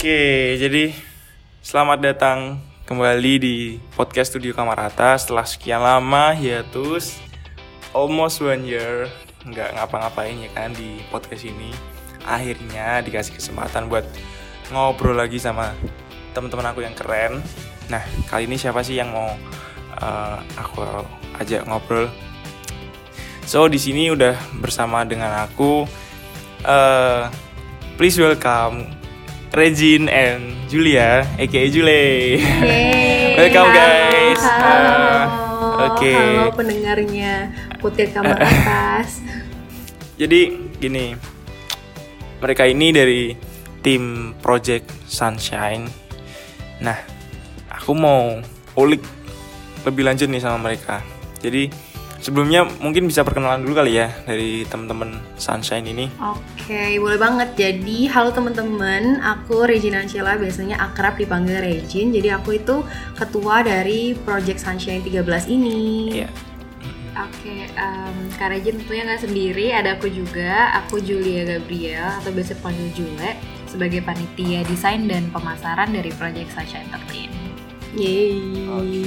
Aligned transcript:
Oke, 0.00 0.56
jadi 0.56 0.96
selamat 1.60 2.00
datang 2.00 2.56
kembali 2.88 3.34
di 3.36 3.56
podcast 3.92 4.32
Studio 4.32 4.56
Kamarata 4.56 5.12
setelah 5.20 5.44
sekian 5.44 5.76
lama 5.76 6.32
hiatus 6.32 7.20
almost 7.92 8.40
one 8.40 8.64
year 8.64 9.12
nggak 9.44 9.76
ngapa-ngapain 9.76 10.40
ya 10.40 10.48
kan 10.56 10.72
di 10.72 11.04
podcast 11.12 11.44
ini. 11.44 11.68
Akhirnya 12.24 13.04
dikasih 13.04 13.36
kesempatan 13.36 13.92
buat 13.92 14.08
ngobrol 14.72 15.20
lagi 15.20 15.36
sama 15.36 15.76
teman-teman 16.32 16.72
aku 16.72 16.80
yang 16.80 16.96
keren. 16.96 17.44
Nah, 17.92 18.00
kali 18.24 18.48
ini 18.48 18.56
siapa 18.56 18.80
sih 18.80 18.96
yang 18.96 19.12
mau 19.12 19.28
uh, 20.00 20.40
aku 20.56 20.80
ajak 21.44 21.68
ngobrol? 21.68 22.08
So, 23.44 23.68
di 23.68 23.76
sini 23.76 24.08
udah 24.08 24.32
bersama 24.64 25.04
dengan 25.04 25.44
aku 25.44 25.84
uh, 26.64 27.28
please 28.00 28.16
welcome 28.16 28.99
Regine 29.50 30.06
and 30.06 30.70
Julia, 30.70 31.26
aka 31.34 31.62
Jule. 31.74 32.38
Welcome 33.38 33.70
guys. 33.74 34.38
Halo. 34.38 34.94
Uh, 34.94 35.90
Oke. 35.90 36.14
Halo 36.14 36.54
pendengarnya 36.54 37.50
Putih 37.82 38.14
Kamar 38.14 38.38
Atas. 38.38 39.18
Jadi 40.14 40.70
gini, 40.78 41.18
mereka 42.38 42.62
ini 42.70 42.94
dari 42.94 43.34
tim 43.82 44.38
Project 44.38 44.86
Sunshine. 45.10 45.90
Nah, 46.78 47.02
aku 47.74 47.90
mau 47.90 48.38
ulik 48.78 49.02
lebih 49.82 50.06
lanjut 50.06 50.30
nih 50.30 50.46
sama 50.46 50.62
mereka. 50.62 51.02
Jadi 51.42 51.89
sebelumnya 52.20 52.68
mungkin 52.78 53.08
bisa 53.08 53.24
perkenalan 53.24 53.64
dulu 53.64 53.80
kali 53.80 53.96
ya 53.96 54.12
dari 54.28 54.62
teman-teman 54.68 55.18
Sunshine 55.40 55.88
ini. 55.88 56.06
Oke, 56.20 57.00
boleh 57.00 57.16
banget. 57.16 57.56
Jadi, 57.56 58.06
halo 58.12 58.30
teman-teman, 58.30 59.18
aku 59.24 59.64
Regina 59.64 60.04
Ancela, 60.04 60.36
biasanya 60.36 60.78
akrab 60.78 61.16
dipanggil 61.16 61.58
Regin. 61.58 62.12
Jadi 62.12 62.28
aku 62.30 62.60
itu 62.60 62.84
ketua 63.16 63.64
dari 63.64 64.14
Project 64.14 64.60
Sunshine 64.60 65.02
13 65.02 65.48
ini. 65.48 65.80
Iya. 66.22 66.30
Oke, 67.20 67.68
em, 67.74 68.16
Kak 68.38 68.48
Regin 68.54 68.80
tentunya 68.80 69.02
nggak 69.04 69.22
sendiri, 69.26 69.74
ada 69.74 69.98
aku 69.98 70.08
juga, 70.08 70.72
aku 70.78 71.02
Julia 71.02 71.42
Gabriel 71.42 72.16
atau 72.22 72.30
biasa 72.32 72.56
panggil 72.62 72.88
Jule 72.94 73.34
sebagai 73.66 74.00
panitia 74.00 74.62
desain 74.64 75.04
dan 75.04 75.28
pemasaran 75.34 75.90
dari 75.90 76.08
Project 76.14 76.54
Sunshine 76.54 76.86
13. 76.86 77.28
Yeay. 77.98 78.38
Oke. 78.70 79.04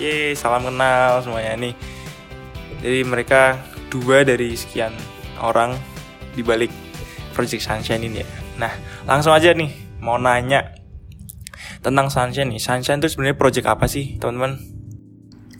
Yeay, 0.00 0.32
salam 0.32 0.64
kenal 0.64 1.20
semuanya 1.20 1.54
nih. 1.60 1.74
Jadi 2.80 3.00
mereka 3.04 3.60
dua 3.92 4.24
dari 4.24 4.56
sekian 4.56 4.92
orang 5.40 5.76
di 6.32 6.40
balik 6.40 6.72
Project 7.36 7.64
Sunshine 7.64 8.04
ini 8.04 8.24
ya. 8.24 8.28
Nah, 8.60 8.72
langsung 9.08 9.32
aja 9.32 9.52
nih 9.52 9.70
mau 10.00 10.16
nanya 10.16 10.76
tentang 11.80 12.08
Sunshine 12.08 12.56
nih. 12.56 12.60
Sunshine 12.60 13.00
itu 13.00 13.08
sebenarnya 13.12 13.36
project 13.36 13.66
apa 13.68 13.88
sih, 13.88 14.16
teman-teman? 14.16 14.79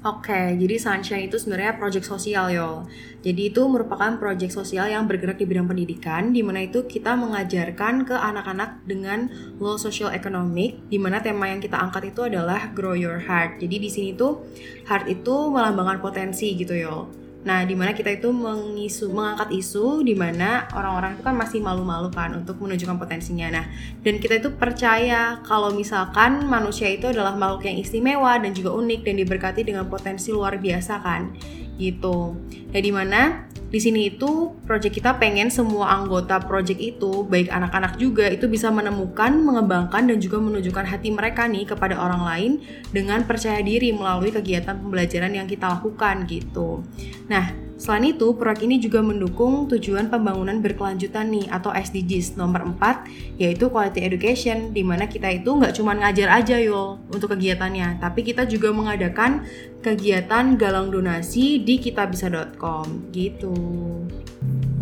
Oke, 0.00 0.56
jadi 0.56 0.80
Sunshine 0.80 1.28
itu 1.28 1.36
sebenarnya 1.36 1.76
project 1.76 2.08
sosial 2.08 2.48
yo. 2.48 2.88
Jadi 3.20 3.52
itu 3.52 3.68
merupakan 3.68 4.16
project 4.16 4.48
sosial 4.56 4.88
yang 4.88 5.04
bergerak 5.04 5.36
di 5.36 5.44
bidang 5.44 5.68
pendidikan, 5.68 6.32
di 6.32 6.40
mana 6.40 6.64
itu 6.64 6.88
kita 6.88 7.12
mengajarkan 7.20 8.08
ke 8.08 8.16
anak-anak 8.16 8.80
dengan 8.88 9.28
low 9.60 9.76
social 9.76 10.08
economic, 10.08 10.80
di 10.88 10.96
mana 10.96 11.20
tema 11.20 11.52
yang 11.52 11.60
kita 11.60 11.76
angkat 11.76 12.16
itu 12.16 12.24
adalah 12.24 12.72
grow 12.72 12.96
your 12.96 13.20
heart. 13.20 13.60
Jadi 13.60 13.76
di 13.76 13.92
sini 13.92 14.16
tuh 14.16 14.40
heart 14.88 15.04
itu 15.04 15.52
melambangkan 15.52 16.00
potensi 16.00 16.56
gitu 16.56 16.72
yo. 16.72 17.12
Nah, 17.40 17.64
di 17.64 17.72
mana 17.72 17.96
kita 17.96 18.12
itu 18.12 18.28
mengisu, 18.28 19.08
mengangkat 19.16 19.48
isu 19.56 20.04
di 20.04 20.12
mana 20.12 20.68
orang-orang 20.76 21.16
itu 21.16 21.22
kan 21.24 21.32
masih 21.32 21.64
malu-malu 21.64 22.12
kan 22.12 22.36
untuk 22.36 22.60
menunjukkan 22.60 23.00
potensinya. 23.00 23.48
Nah, 23.48 23.64
dan 24.04 24.20
kita 24.20 24.44
itu 24.44 24.52
percaya 24.52 25.40
kalau 25.40 25.72
misalkan 25.72 26.44
manusia 26.44 26.92
itu 26.92 27.08
adalah 27.08 27.32
makhluk 27.32 27.64
yang 27.64 27.80
istimewa 27.80 28.36
dan 28.36 28.52
juga 28.52 28.76
unik 28.76 29.00
dan 29.08 29.14
diberkati 29.24 29.64
dengan 29.64 29.88
potensi 29.88 30.28
luar 30.36 30.60
biasa 30.60 31.00
kan, 31.00 31.32
gitu. 31.80 32.36
Nah, 32.76 32.80
di 32.84 32.92
mana 32.92 33.48
di 33.70 33.78
sini 33.78 34.10
itu 34.10 34.50
project 34.66 34.98
kita 34.98 35.14
pengen 35.22 35.46
semua 35.46 35.94
anggota 35.94 36.42
project 36.42 36.82
itu 36.82 37.22
baik 37.22 37.46
anak-anak 37.54 37.94
juga 38.02 38.26
itu 38.26 38.50
bisa 38.50 38.66
menemukan, 38.74 39.30
mengembangkan 39.30 40.10
dan 40.10 40.18
juga 40.18 40.42
menunjukkan 40.42 40.90
hati 40.90 41.14
mereka 41.14 41.46
nih 41.46 41.70
kepada 41.70 41.94
orang 41.94 42.22
lain 42.26 42.52
dengan 42.90 43.22
percaya 43.22 43.62
diri 43.62 43.94
melalui 43.94 44.34
kegiatan 44.34 44.74
pembelajaran 44.74 45.30
yang 45.38 45.46
kita 45.46 45.70
lakukan 45.70 46.26
gitu. 46.26 46.82
Nah, 47.30 47.69
selain 47.80 48.12
itu 48.12 48.36
proyek 48.36 48.68
ini 48.68 48.76
juga 48.76 49.00
mendukung 49.00 49.64
tujuan 49.72 50.12
pembangunan 50.12 50.60
berkelanjutan 50.60 51.32
nih 51.32 51.48
atau 51.48 51.72
SDGs 51.72 52.36
nomor 52.36 52.68
4 52.76 53.40
yaitu 53.40 53.72
quality 53.72 54.04
education 54.04 54.76
di 54.76 54.84
mana 54.84 55.08
kita 55.08 55.32
itu 55.32 55.48
nggak 55.48 55.72
cuma 55.72 55.96
ngajar 55.96 56.28
aja 56.28 56.60
yo 56.60 57.00
untuk 57.08 57.32
kegiatannya, 57.32 57.96
tapi 57.96 58.20
kita 58.20 58.44
juga 58.44 58.68
mengadakan 58.68 59.48
kegiatan 59.80 60.60
galang 60.60 60.92
donasi 60.92 61.64
di 61.64 61.80
kitabisa.com 61.80 63.08
gitu. 63.16 63.56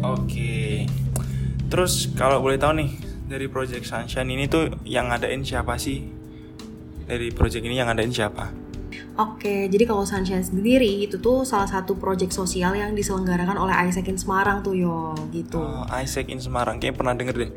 Oke. 0.03 0.91
Terus 1.71 2.11
kalau 2.19 2.43
boleh 2.43 2.59
tahu 2.59 2.83
nih 2.83 2.91
dari 3.31 3.47
Project 3.47 3.87
Sunshine 3.87 4.35
ini 4.35 4.51
tuh 4.51 4.75
yang 4.83 5.15
ngadain 5.15 5.47
siapa 5.47 5.79
sih? 5.79 6.03
Dari 7.07 7.31
project 7.31 7.63
ini 7.63 7.79
yang 7.79 7.89
ngadain 7.89 8.13
siapa? 8.13 8.68
Oke, 9.19 9.67
jadi 9.67 9.85
kalau 9.85 10.07
Sunshine 10.07 10.47
sendiri 10.47 11.05
itu 11.05 11.19
tuh 11.19 11.43
salah 11.43 11.67
satu 11.67 11.99
proyek 11.99 12.31
sosial 12.31 12.77
yang 12.79 12.95
diselenggarakan 12.95 13.59
oleh 13.59 13.75
Isaac 13.91 14.07
in 14.07 14.15
Semarang 14.15 14.63
tuh 14.63 14.79
yo, 14.79 15.15
gitu. 15.35 15.59
Oh, 15.59 15.83
Isaac 15.91 16.31
in 16.31 16.39
Semarang, 16.39 16.79
kayaknya 16.79 16.97
pernah 16.97 17.15
denger 17.19 17.35
deh. 17.35 17.51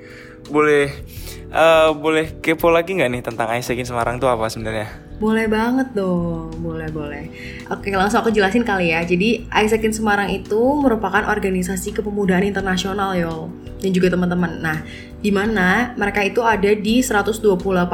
Boleh, 0.49 0.89
eh, 1.53 1.89
boleh 1.93 2.41
kepo 2.41 2.73
lagi 2.73 2.97
nggak 2.97 3.09
nih 3.13 3.21
tentang 3.21 3.47
Isaac 3.53 3.77
in 3.77 3.85
Semarang 3.85 4.17
tuh 4.17 4.31
apa 4.31 4.49
sebenarnya? 4.49 5.10
Boleh 5.21 5.45
banget 5.45 5.93
dong, 5.93 6.49
boleh 6.65 6.89
boleh. 6.89 7.29
Oke, 7.69 7.93
langsung 7.93 8.25
aku 8.25 8.33
jelasin 8.33 8.65
kali 8.65 8.89
ya. 8.89 9.05
Jadi 9.05 9.45
Isaac 9.53 9.85
in 9.85 9.93
Semarang 9.93 10.33
itu 10.33 10.57
merupakan 10.81 11.29
organisasi 11.29 11.93
kepemudaan 11.93 12.41
internasional 12.41 13.13
yo, 13.13 13.53
dan 13.85 13.93
juga 13.93 14.09
teman-teman. 14.09 14.57
Nah, 14.65 14.81
di 15.21 15.29
mana 15.29 15.93
mereka 15.93 16.25
itu 16.25 16.41
ada 16.41 16.73
di 16.73 17.05
128 17.05 17.37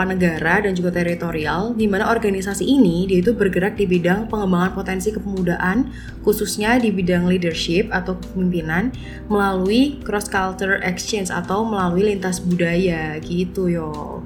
negara 0.07 0.63
dan 0.63 0.71
juga 0.71 0.95
teritorial, 0.95 1.75
di 1.75 1.83
mana 1.83 2.07
organisasi 2.15 2.63
ini 2.63 3.11
dia 3.11 3.19
itu 3.19 3.35
bergerak 3.35 3.75
di 3.75 3.83
bidang 3.83 4.31
pengembangan 4.31 4.71
potensi 4.71 5.11
kepemudaan, 5.11 5.91
khususnya 6.23 6.79
di 6.79 6.95
bidang 6.95 7.27
leadership 7.27 7.91
atau 7.91 8.15
kepemimpinan 8.15 8.95
melalui 9.27 9.99
cross 10.07 10.31
culture 10.31 10.79
exchange 10.79 11.27
atau 11.27 11.67
melalui 11.67 12.07
lintas 12.07 12.39
budaya 12.39 13.19
gitu 13.19 13.67
yo. 13.67 14.23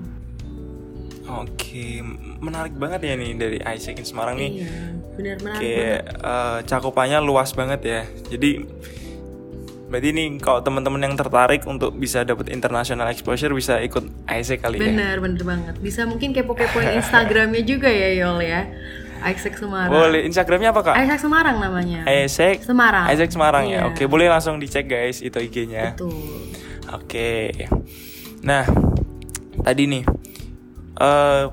Oke, 1.31 2.03
menarik 2.41 2.73
banget 2.73 3.05
ya 3.05 3.13
nih 3.13 3.31
dari 3.37 3.57
Isaac 3.61 3.95
in 3.95 4.05
Semarang 4.05 4.35
nih. 4.35 4.51
Iya, 4.59 4.73
benar 5.13 5.35
menarik 5.39 5.61
Kayak 5.61 6.01
banget. 6.01 6.25
eh, 6.25 6.57
cakupannya 6.65 7.19
luas 7.21 7.49
banget 7.53 7.81
ya. 7.85 8.01
Jadi 8.27 8.51
berarti 9.85 10.09
nih 10.09 10.27
kalau 10.39 10.63
teman-teman 10.63 11.03
yang 11.03 11.15
tertarik 11.15 11.67
untuk 11.67 11.91
bisa 11.93 12.23
dapat 12.23 12.47
international 12.47 13.11
exposure 13.11 13.51
bisa 13.51 13.77
ikut 13.77 14.07
Isaac 14.25 14.63
kali 14.63 14.79
ya. 14.79 14.87
Bener, 14.87 15.15
bener 15.19 15.43
banget. 15.43 15.75
Bisa 15.77 16.07
mungkin 16.07 16.31
kepo-kepoin 16.31 16.95
Instagramnya 16.99 17.61
juga 17.61 17.87
ya 17.87 18.09
Yol 18.17 18.41
ya. 18.41 18.65
Isaac 19.21 19.53
Semarang. 19.53 19.93
Boleh, 19.93 20.25
Instagramnya 20.25 20.73
apa 20.73 20.81
kak? 20.81 20.95
Isaac 20.97 21.21
Semarang 21.21 21.61
namanya. 21.61 22.09
Isaac 22.09 22.65
Semarang. 22.65 23.05
Isaac 23.05 23.29
Semarang 23.29 23.69
ya. 23.69 23.85
Iya. 23.85 23.89
Oke, 23.93 24.09
boleh 24.09 24.25
langsung 24.25 24.57
dicek 24.57 24.89
guys 24.89 25.21
itu 25.21 25.37
IG-nya. 25.37 25.93
Betul. 25.93 26.49
Oke. 26.89 27.53
Nah, 28.41 28.65
tadi 29.61 29.85
nih 29.85 30.03
eh 30.97 31.43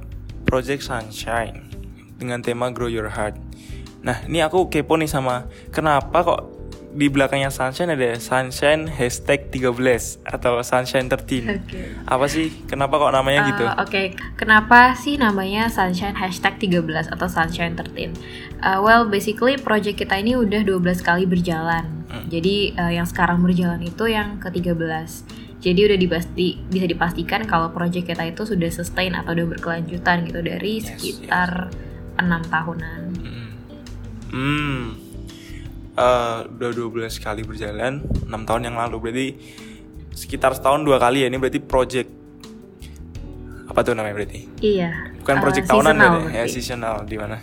Project 0.48 0.81
Sunshine 0.81 1.69
dengan 2.16 2.41
tema 2.41 2.72
Grow 2.72 2.88
Your 2.88 3.12
Heart. 3.12 3.36
Nah, 4.00 4.25
ini 4.25 4.41
aku 4.41 4.72
kepo 4.72 4.97
nih 4.97 5.06
sama 5.06 5.44
kenapa 5.69 6.25
kok 6.25 6.40
di 6.88 7.06
belakangnya 7.12 7.52
Sunshine 7.52 7.93
ada 7.93 8.17
Sunshine 8.17 8.88
hashtag 8.88 9.52
13 9.52 10.25
atau 10.25 10.64
Sunshine 10.64 11.06
13. 11.12 11.61
Oke. 11.61 11.81
Apa 12.08 12.26
sih? 12.26 12.49
Kenapa 12.64 12.96
kok 12.96 13.12
namanya 13.12 13.44
gitu? 13.52 13.64
Eh, 13.69 13.76
Oke, 13.76 14.02
kenapa 14.40 14.96
sih 14.96 15.20
namanya 15.20 15.69
Sunshine 15.69 16.17
hashtag 16.17 16.56
13 16.56 17.12
atau 17.12 17.28
Sunshine 17.28 17.76
13? 17.76 18.17
Uh, 18.64 18.81
well, 18.81 19.05
basically 19.05 19.61
project 19.61 20.00
kita 20.00 20.17
ini 20.17 20.34
udah 20.34 20.64
12 20.64 21.05
kali 21.05 21.28
berjalan. 21.28 21.84
Hmm. 22.08 22.25
Jadi 22.32 22.73
uh, 22.75 22.90
yang 22.90 23.05
sekarang 23.05 23.44
berjalan 23.44 23.84
itu 23.84 24.08
yang 24.08 24.40
ke-13. 24.40 25.46
Jadi 25.58 25.81
udah 25.84 25.99
dipasti, 25.99 26.46
bisa 26.64 26.87
dipastikan 26.87 27.43
kalau 27.43 27.69
project 27.69 28.06
kita 28.06 28.22
itu 28.25 28.46
sudah 28.46 28.70
sustain 28.70 29.10
atau 29.12 29.34
udah 29.34 29.46
berkelanjutan 29.49 30.22
gitu 30.22 30.38
dari 30.38 30.78
Yes, 30.78 30.94
sekitar 30.94 31.75
enam 32.14 32.43
tahunan. 32.46 33.00
Hmm. 33.19 33.49
Hmm. 34.31 34.82
Eh, 35.99 36.38
udah 36.46 36.70
12 36.70 37.19
kali 37.19 37.43
berjalan 37.43 37.99
6 38.22 38.46
tahun 38.46 38.70
yang 38.70 38.76
lalu 38.78 38.96
berarti 39.00 39.26
sekitar 40.14 40.55
setahun 40.55 40.82
dua 40.82 40.99
kali 40.99 41.22
ya 41.22 41.31
ini 41.31 41.38
berarti 41.38 41.58
project 41.58 42.06
apa 43.66 43.82
tuh 43.82 43.94
namanya 43.94 44.14
berarti 44.14 44.46
Iya. 44.58 44.90
bukan 45.19 45.37
uh, 45.38 45.43
project 45.43 45.66
tahunan 45.66 45.94
seasonal 45.94 46.11
berarti 46.12 46.22
ya 46.22 46.34
berarti. 46.38 46.52
seasonal 46.54 46.96
di 47.02 47.16
mana 47.19 47.37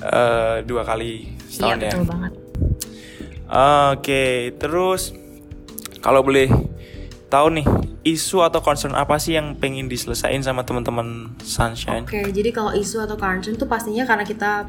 Eh, 0.00 0.56
dua 0.64 0.80
kali 0.80 1.12
Iya 1.28 1.44
setahun 1.44 1.76
ya 1.78 1.92
betul 1.92 2.04
banget. 2.08 2.32
Oke, 3.90 4.24
terus 4.56 5.12
kalau 6.00 6.20
boleh 6.20 6.48
tahu 7.30 7.62
nih 7.62 7.66
isu 8.02 8.42
atau 8.42 8.58
concern 8.58 8.98
apa 8.98 9.16
sih 9.22 9.38
yang 9.38 9.54
pengen 9.54 9.86
diselesain 9.86 10.42
sama 10.42 10.66
teman-teman 10.66 11.30
Sunshine? 11.46 12.04
Oke, 12.04 12.26
jadi 12.34 12.50
kalau 12.50 12.74
isu 12.74 13.06
atau 13.06 13.14
concern 13.14 13.54
tuh 13.54 13.70
pastinya 13.70 14.02
karena 14.02 14.26
kita 14.26 14.66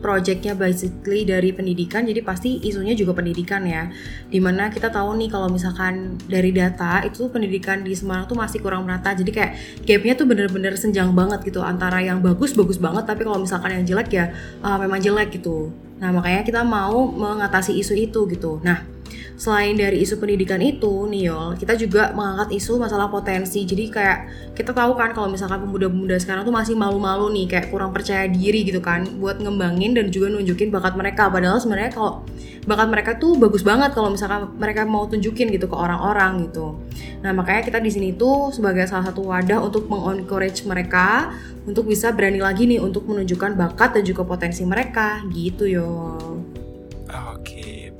projectnya 0.00 0.56
basically 0.56 1.28
dari 1.28 1.52
pendidikan 1.52 2.08
jadi 2.08 2.24
pasti 2.24 2.58
isunya 2.64 2.96
juga 2.96 3.12
pendidikan 3.12 3.62
ya. 3.68 3.92
Di 4.26 4.40
mana 4.40 4.72
kita 4.72 4.88
tahu 4.88 5.14
nih 5.20 5.28
kalau 5.28 5.52
misalkan 5.52 6.16
dari 6.26 6.50
data 6.50 7.04
itu 7.04 7.28
pendidikan 7.28 7.84
di 7.84 7.92
Semarang 7.92 8.26
tuh 8.26 8.34
masih 8.34 8.58
kurang 8.64 8.88
merata. 8.88 9.12
Jadi 9.12 9.30
kayak 9.30 9.52
gapnya 9.84 10.16
tuh 10.16 10.26
bener-bener 10.26 10.74
senjang 10.74 11.12
banget 11.12 11.44
gitu. 11.46 11.60
Antara 11.60 12.00
yang 12.00 12.24
bagus 12.24 12.56
bagus 12.56 12.80
banget 12.80 13.04
tapi 13.06 13.28
kalau 13.28 13.38
misalkan 13.38 13.76
yang 13.76 13.84
jelek 13.84 14.08
ya 14.10 14.32
uh, 14.64 14.80
memang 14.80 14.98
jelek 14.98 15.36
gitu. 15.36 15.70
Nah 16.00 16.10
makanya 16.10 16.42
kita 16.42 16.64
mau 16.64 17.12
mengatasi 17.12 17.76
isu 17.76 17.92
itu 17.94 18.24
gitu. 18.32 18.58
Nah 18.64 18.99
selain 19.40 19.72
dari 19.72 20.04
isu 20.04 20.20
pendidikan 20.20 20.60
itu 20.60 21.08
Niol 21.08 21.56
kita 21.56 21.74
juga 21.76 22.12
mengangkat 22.12 22.56
isu 22.56 22.76
masalah 22.76 23.08
potensi. 23.08 23.64
Jadi 23.64 23.88
kayak 23.88 24.18
kita 24.52 24.76
tahu 24.76 24.92
kan 24.94 25.16
kalau 25.16 25.32
misalkan 25.32 25.64
pemuda-pemuda 25.64 26.20
sekarang 26.20 26.44
tuh 26.44 26.52
masih 26.52 26.76
malu-malu 26.76 27.32
nih 27.32 27.46
kayak 27.48 27.66
kurang 27.72 27.90
percaya 27.90 28.28
diri 28.28 28.62
gitu 28.68 28.84
kan 28.84 29.08
buat 29.16 29.40
ngembangin 29.40 29.96
dan 29.96 30.12
juga 30.12 30.28
nunjukin 30.28 30.68
bakat 30.68 30.94
mereka. 30.94 31.32
Padahal 31.32 31.56
sebenarnya 31.56 31.92
kalau 31.96 32.22
bakat 32.68 32.88
mereka 32.92 33.10
tuh 33.16 33.40
bagus 33.40 33.64
banget 33.64 33.96
kalau 33.96 34.12
misalkan 34.12 34.52
mereka 34.60 34.84
mau 34.84 35.08
tunjukin 35.08 35.48
gitu 35.48 35.66
ke 35.66 35.76
orang-orang 35.76 36.50
gitu. 36.50 36.76
Nah 37.24 37.32
makanya 37.32 37.64
kita 37.64 37.78
di 37.80 37.88
sini 37.88 38.08
tuh 38.16 38.52
sebagai 38.52 38.84
salah 38.84 39.08
satu 39.08 39.24
wadah 39.24 39.64
untuk 39.64 39.88
mengencourage 39.88 40.68
mereka 40.68 41.32
untuk 41.64 41.88
bisa 41.88 42.12
berani 42.12 42.40
lagi 42.40 42.68
nih 42.68 42.80
untuk 42.80 43.08
menunjukkan 43.08 43.56
bakat 43.56 44.00
dan 44.00 44.04
juga 44.04 44.22
potensi 44.24 44.64
mereka. 44.68 45.24
Gitu 45.32 45.64
yo 45.68 45.88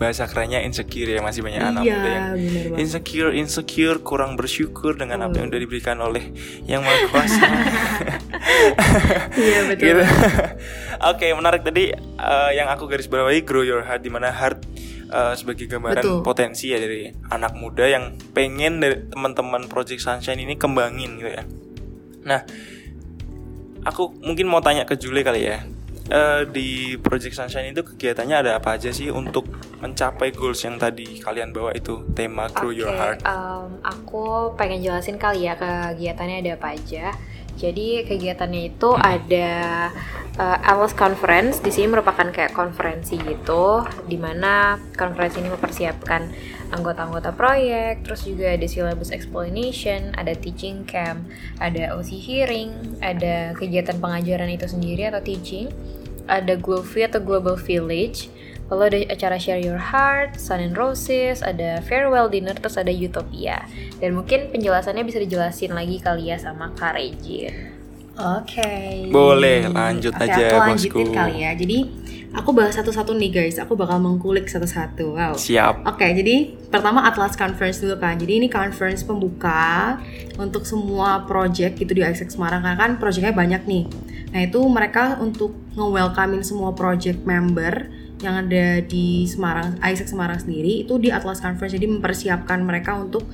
bahasa 0.00 0.24
kerennya 0.24 0.64
insecure 0.64 1.12
ya 1.12 1.20
masih 1.20 1.44
banyak 1.44 1.60
anak 1.60 1.84
iya, 1.84 1.92
muda 1.92 2.08
yang 2.08 2.26
insecure 2.80 3.36
insecure 3.36 4.00
kurang 4.00 4.32
bersyukur 4.40 4.96
dengan 4.96 5.20
oh. 5.20 5.28
apa 5.28 5.44
yang 5.44 5.52
udah 5.52 5.60
diberikan 5.60 6.00
oleh 6.00 6.32
yang 6.64 6.80
maha 6.80 7.04
kuasa 7.12 7.44
iya 9.44 9.68
betul 9.68 9.84
gitu. 9.84 10.04
oke 11.04 11.20
okay, 11.20 11.36
menarik 11.36 11.60
tadi 11.60 11.92
uh, 12.16 12.48
yang 12.56 12.72
aku 12.72 12.88
garis 12.88 13.12
bawahi 13.12 13.44
grow 13.44 13.60
your 13.60 13.84
heart 13.84 14.00
di 14.00 14.08
mana 14.08 14.32
heart 14.32 14.64
uh, 15.12 15.36
sebagai 15.36 15.68
gambaran 15.68 16.00
Betul. 16.00 16.24
potensi 16.24 16.72
ya 16.72 16.80
dari 16.80 17.12
anak 17.28 17.52
muda 17.58 17.84
yang 17.84 18.16
pengen 18.32 18.80
dari 18.80 19.04
teman-teman 19.10 19.68
Project 19.68 20.00
Sunshine 20.00 20.40
ini 20.40 20.54
kembangin 20.56 21.18
gitu 21.18 21.30
ya. 21.30 21.44
Nah, 22.24 22.40
aku 23.84 24.16
mungkin 24.22 24.46
mau 24.48 24.62
tanya 24.62 24.86
ke 24.86 24.96
Julie 24.96 25.26
kali 25.26 25.44
ya 25.44 25.66
uh, 26.10 26.42
di 26.44 26.98
Project 26.98 27.34
Sunshine 27.38 27.72
itu 27.72 27.86
kegiatannya 27.86 28.36
ada 28.36 28.50
apa 28.58 28.76
aja 28.76 28.90
sih 28.90 29.08
untuk 29.08 29.48
mencapai 29.80 30.34
goals 30.34 30.60
yang 30.66 30.76
tadi 30.76 31.22
kalian 31.22 31.54
bawa 31.54 31.72
itu 31.72 32.04
tema 32.12 32.50
Grow 32.52 32.74
okay, 32.74 32.78
Your 32.82 32.92
Heart? 32.92 33.18
Um, 33.24 33.80
aku 33.80 34.52
pengen 34.58 34.84
jelasin 34.84 35.16
kali 35.16 35.48
ya 35.48 35.56
kegiatannya 35.56 36.44
ada 36.44 36.50
apa 36.58 36.76
aja. 36.76 37.14
Jadi 37.60 38.08
kegiatannya 38.08 38.72
itu 38.72 38.88
hmm. 38.88 39.04
ada 39.04 39.50
uh, 40.40 40.58
Alice 40.64 40.96
Conference. 40.96 41.60
Di 41.60 41.68
sini 41.68 41.92
merupakan 41.92 42.24
kayak 42.32 42.56
konferensi 42.56 43.20
gitu, 43.20 43.84
di 44.08 44.16
mana 44.16 44.80
konferensi 44.96 45.44
ini 45.44 45.52
mempersiapkan 45.52 46.22
anggota-anggota 46.70 47.34
proyek, 47.34 48.06
terus 48.06 48.24
juga 48.24 48.54
ada 48.54 48.64
syllabus 48.64 49.10
explanation, 49.12 50.14
ada 50.14 50.32
teaching 50.32 50.86
camp, 50.86 51.26
ada 51.58 51.98
OC 51.98 52.10
hearing, 52.16 52.70
ada 53.02 53.52
kegiatan 53.58 53.98
pengajaran 53.98 54.48
itu 54.48 54.70
sendiri 54.70 55.10
atau 55.10 55.18
teaching, 55.20 55.66
ada 56.28 56.58
Glovi 56.58 57.06
atau 57.06 57.22
Global 57.22 57.56
Village, 57.56 58.28
lalu 58.68 58.82
ada 58.92 58.98
acara 59.16 59.36
Share 59.40 59.62
Your 59.62 59.80
Heart, 59.80 60.36
Sun 60.36 60.60
and 60.60 60.76
Roses, 60.76 61.40
ada 61.40 61.80
Farewell 61.84 62.28
Dinner, 62.28 62.54
terus 62.54 62.76
ada 62.76 62.92
Utopia. 62.92 63.64
Dan 63.98 64.18
mungkin 64.18 64.52
penjelasannya 64.52 65.02
bisa 65.02 65.18
dijelasin 65.18 65.72
lagi 65.72 65.98
kali 65.98 66.30
ya 66.30 66.36
sama 66.36 66.70
Kak 66.76 67.00
Regin. 67.00 67.79
Oke. 68.20 68.60
Okay. 68.60 69.08
Boleh, 69.08 69.66
lanjut 69.72 70.12
okay, 70.12 70.28
aja 70.28 70.60
aku 70.60 70.76
lanjutin 70.76 71.08
bosku. 71.08 71.16
kali 71.16 71.36
ya. 71.40 71.50
Jadi 71.56 71.78
aku 72.36 72.50
bahas 72.52 72.74
satu-satu 72.76 73.16
nih 73.16 73.30
guys. 73.32 73.56
Aku 73.56 73.74
bakal 73.74 73.96
mengkulik 73.98 74.46
satu-satu. 74.46 75.16
Wow. 75.16 75.34
Siap. 75.40 75.88
Oke, 75.88 76.04
okay, 76.04 76.10
jadi 76.12 76.52
pertama 76.68 77.08
Atlas 77.08 77.34
Conference 77.34 77.80
dulu 77.80 77.96
kan. 77.96 78.20
Jadi 78.20 78.44
ini 78.44 78.48
conference 78.52 79.02
pembuka 79.02 79.96
untuk 80.36 80.68
semua 80.68 81.24
project 81.24 81.80
gitu 81.80 81.96
di 81.96 82.04
ISEC 82.04 82.36
Semarang 82.36 82.60
karena 82.60 82.78
kan 82.78 82.90
projectnya 83.00 83.32
banyak 83.32 83.64
nih. 83.64 83.84
Nah 84.30 84.40
itu 84.46 84.60
mereka 84.68 85.18
untuk 85.18 85.56
nge-welcomein 85.74 86.44
semua 86.44 86.76
project 86.76 87.24
member 87.26 87.90
yang 88.20 88.46
ada 88.46 88.84
di 88.84 89.24
Semarang, 89.24 89.80
Isaac 89.80 90.12
Semarang 90.12 90.36
sendiri 90.36 90.84
itu 90.84 91.00
di 91.00 91.08
Atlas 91.08 91.40
Conference 91.40 91.72
jadi 91.72 91.88
mempersiapkan 91.88 92.60
mereka 92.60 93.00
untuk 93.00 93.24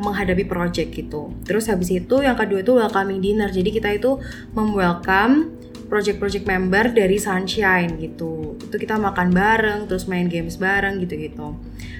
menghadapi 0.00 0.48
project 0.48 0.94
gitu. 0.94 1.34
Terus 1.44 1.68
habis 1.68 1.92
itu 1.92 2.24
yang 2.24 2.38
kedua 2.38 2.64
itu 2.64 2.72
welcoming 2.78 3.20
dinner. 3.20 3.50
Jadi 3.52 3.74
kita 3.74 3.92
itu 3.92 4.16
mem-welcome 4.56 5.58
project-project 5.92 6.48
member 6.48 6.88
dari 6.96 7.20
Sunshine 7.20 8.00
gitu. 8.00 8.56
Itu 8.56 8.80
kita 8.80 8.96
makan 8.96 9.28
bareng, 9.28 9.80
terus 9.84 10.08
main 10.08 10.24
games 10.24 10.56
bareng 10.56 11.04
gitu-gitu. 11.04 11.52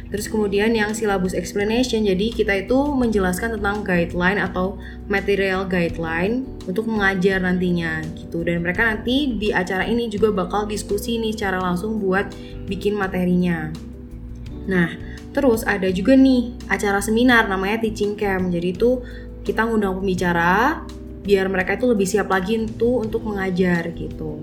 Terus 0.09 0.33
kemudian 0.33 0.73
yang 0.73 0.97
syllabus 0.97 1.37
explanation, 1.37 2.05
jadi 2.05 2.33
kita 2.33 2.65
itu 2.65 2.77
menjelaskan 2.97 3.61
tentang 3.61 3.85
guideline 3.85 4.41
atau 4.41 4.81
material 5.13 5.69
guideline 5.69 6.49
untuk 6.65 6.89
mengajar 6.89 7.41
nantinya 7.45 8.01
gitu. 8.17 8.41
Dan 8.41 8.65
mereka 8.65 8.89
nanti 8.89 9.37
di 9.37 9.53
acara 9.53 9.85
ini 9.85 10.09
juga 10.09 10.33
bakal 10.33 10.65
diskusi 10.65 11.21
nih 11.21 11.37
secara 11.37 11.61
langsung 11.61 12.01
buat 12.01 12.33
bikin 12.69 12.97
materinya. 12.97 13.73
Nah, 14.69 15.12
terus 15.33 15.65
ada 15.65 15.89
juga 15.89 16.13
nih 16.15 16.55
acara 16.69 17.01
seminar 17.01 17.49
namanya 17.49 17.83
teaching 17.83 18.15
camp. 18.15 18.53
Jadi 18.53 18.69
itu 18.77 19.01
kita 19.43 19.67
ngundang 19.67 19.99
pembicara 19.99 20.85
biar 21.23 21.47
mereka 21.51 21.79
itu 21.79 21.87
lebih 21.87 22.07
siap 22.07 22.29
lagi 22.31 22.63
tuh 22.79 23.03
untuk 23.03 23.27
mengajar 23.27 23.91
gitu. 23.95 24.43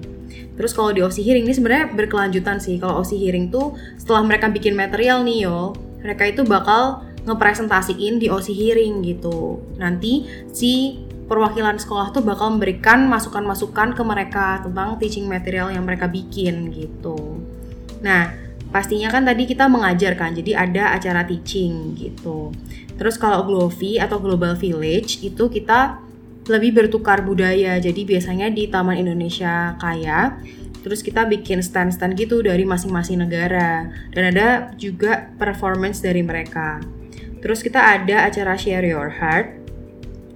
Terus 0.60 0.76
kalau 0.76 0.92
di 0.92 1.00
OSI 1.00 1.24
Hearing 1.24 1.48
ini 1.48 1.56
sebenarnya 1.56 1.96
berkelanjutan 1.96 2.60
sih. 2.60 2.76
Kalau 2.80 3.00
OSI 3.00 3.16
Hearing 3.16 3.48
tuh 3.48 3.80
setelah 3.96 4.28
mereka 4.28 4.52
bikin 4.52 4.76
material 4.76 5.24
nih 5.24 5.48
yo, 5.48 5.76
mereka 6.04 6.28
itu 6.28 6.44
bakal 6.44 7.08
ngepresentasiin 7.24 8.20
di 8.20 8.28
OSI 8.28 8.54
Hearing 8.56 9.04
gitu. 9.04 9.64
Nanti 9.80 10.28
si 10.52 11.00
perwakilan 11.30 11.78
sekolah 11.78 12.10
tuh 12.10 12.26
bakal 12.26 12.58
memberikan 12.58 13.06
masukan-masukan 13.06 13.94
ke 13.94 14.02
mereka 14.02 14.66
tentang 14.66 14.98
teaching 14.98 15.30
material 15.30 15.70
yang 15.70 15.86
mereka 15.86 16.10
bikin 16.10 16.74
gitu. 16.74 17.38
Nah, 18.02 18.49
pastinya 18.70 19.10
kan 19.10 19.26
tadi 19.26 19.50
kita 19.50 19.66
mengajar 19.66 20.14
kan, 20.18 20.34
jadi 20.34 20.66
ada 20.66 20.96
acara 20.96 21.26
teaching 21.26 21.98
gitu. 21.98 22.54
Terus 23.00 23.16
kalau 23.16 23.48
Glovi 23.48 23.96
atau 23.98 24.20
Global 24.20 24.60
Village 24.60 25.24
itu 25.24 25.48
kita 25.48 26.04
lebih 26.50 26.76
bertukar 26.76 27.22
budaya. 27.24 27.78
Jadi 27.78 28.04
biasanya 28.04 28.50
di 28.50 28.68
Taman 28.68 28.98
Indonesia 28.98 29.78
Kaya 29.78 30.42
terus 30.80 31.04
kita 31.04 31.28
bikin 31.28 31.60
stand-stand 31.60 32.16
gitu 32.16 32.40
dari 32.40 32.64
masing-masing 32.64 33.20
negara 33.20 33.92
dan 34.16 34.24
ada 34.32 34.48
juga 34.80 35.28
performance 35.36 36.00
dari 36.00 36.24
mereka. 36.24 36.80
Terus 37.40 37.64
kita 37.64 37.80
ada 37.80 38.28
acara 38.28 38.56
Share 38.56 38.88
Your 38.88 39.12
Heart. 39.12 39.60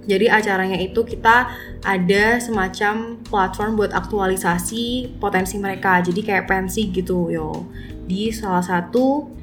Jadi 0.04 0.28
acaranya 0.28 0.76
itu 0.76 1.00
kita 1.00 1.48
ada 1.80 2.24
semacam 2.36 3.16
platform 3.24 3.72
buat 3.80 3.92
aktualisasi 3.96 5.16
potensi 5.16 5.56
mereka. 5.56 6.04
Jadi 6.04 6.20
kayak 6.20 6.44
pensi 6.44 6.92
gitu 6.92 7.32
yo. 7.32 7.64
Di 8.04 8.30
salah 8.30 8.62
satu 8.62 9.34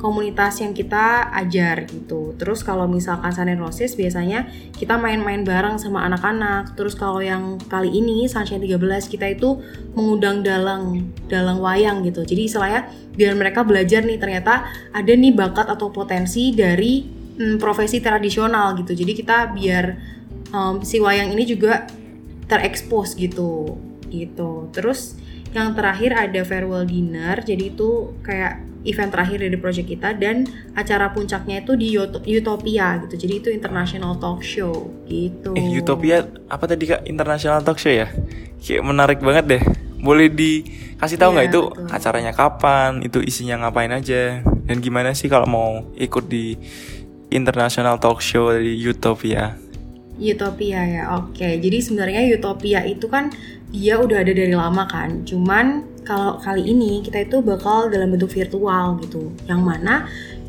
komunitas 0.00 0.64
yang 0.64 0.72
kita 0.72 1.28
ajar 1.36 1.84
gitu. 1.84 2.32
Terus 2.40 2.64
kalau 2.64 2.88
misalkan 2.88 3.30
Sunshine 3.36 3.60
Roses 3.60 3.92
biasanya 3.92 4.48
kita 4.72 4.96
main-main 4.96 5.44
bareng 5.44 5.76
sama 5.76 6.08
anak-anak. 6.08 6.72
Terus 6.74 6.96
kalau 6.96 7.20
yang 7.20 7.60
kali 7.68 7.92
ini 7.92 8.24
Sunshine 8.24 8.64
13 8.64 8.80
kita 9.12 9.28
itu 9.28 9.60
mengundang 9.92 10.40
dalang 10.40 11.12
dalang 11.28 11.60
wayang 11.60 12.00
gitu. 12.08 12.24
Jadi 12.24 12.48
istilahnya 12.48 12.88
biar 13.12 13.36
mereka 13.36 13.60
belajar 13.60 14.00
nih 14.00 14.16
ternyata 14.16 14.72
ada 14.96 15.12
nih 15.12 15.36
bakat 15.36 15.68
atau 15.68 15.92
potensi 15.92 16.56
dari 16.56 17.04
hmm, 17.36 17.60
profesi 17.60 18.00
tradisional 18.00 18.72
gitu. 18.80 18.96
Jadi 18.96 19.12
kita 19.12 19.52
biar 19.52 19.84
um, 20.56 20.80
si 20.80 20.96
wayang 20.96 21.36
ini 21.36 21.44
juga 21.44 21.84
terekspos 22.48 23.20
gitu 23.20 23.76
gitu. 24.08 24.72
Terus 24.72 25.19
yang 25.50 25.74
terakhir 25.74 26.14
ada 26.14 26.40
farewell 26.46 26.86
dinner. 26.86 27.42
Jadi 27.42 27.74
itu 27.74 28.14
kayak 28.22 28.70
event 28.80 29.12
terakhir 29.12 29.38
dari 29.44 29.58
project 29.60 29.88
kita 29.92 30.16
dan 30.16 30.48
acara 30.72 31.12
puncaknya 31.12 31.60
itu 31.60 31.76
di 31.76 31.98
Utopia 32.38 32.96
gitu. 33.04 33.14
Jadi 33.20 33.34
itu 33.44 33.48
international 33.52 34.16
talk 34.16 34.40
show 34.40 34.88
gitu. 35.04 35.52
Eh, 35.52 35.76
Utopia 35.76 36.24
apa 36.48 36.64
tadi 36.64 36.88
Kak? 36.88 37.04
International 37.04 37.60
talk 37.60 37.76
show 37.76 37.92
ya? 37.92 38.08
Kayak 38.60 38.82
menarik 38.84 39.18
banget 39.20 39.44
deh. 39.46 39.62
Boleh 40.00 40.32
dikasih 40.32 41.20
tahu 41.20 41.36
nggak 41.36 41.46
yeah, 41.52 41.52
itu 41.52 41.62
betul. 41.68 41.92
acaranya 41.92 42.32
kapan, 42.32 43.04
itu 43.04 43.20
isinya 43.20 43.68
ngapain 43.68 43.92
aja 43.92 44.40
dan 44.40 44.76
gimana 44.80 45.12
sih 45.12 45.28
kalau 45.28 45.44
mau 45.44 45.70
ikut 46.00 46.24
di 46.24 46.56
international 47.28 48.00
talk 48.00 48.24
show 48.24 48.48
dari 48.48 48.80
Utopia? 48.80 49.60
Utopia 50.20 50.84
ya, 50.84 51.02
oke. 51.16 51.48
Jadi 51.58 51.78
sebenarnya 51.80 52.20
Utopia 52.36 52.84
itu 52.84 53.08
kan 53.08 53.32
dia 53.72 53.96
udah 53.96 54.20
ada 54.20 54.32
dari 54.36 54.52
lama 54.52 54.84
kan. 54.84 55.24
Cuman 55.24 55.88
kalau 56.04 56.36
kali 56.36 56.68
ini 56.68 57.00
kita 57.00 57.24
itu 57.24 57.40
bakal 57.40 57.88
dalam 57.88 58.12
bentuk 58.12 58.28
virtual 58.28 59.00
gitu. 59.00 59.32
Yang 59.48 59.60
mana 59.64 59.94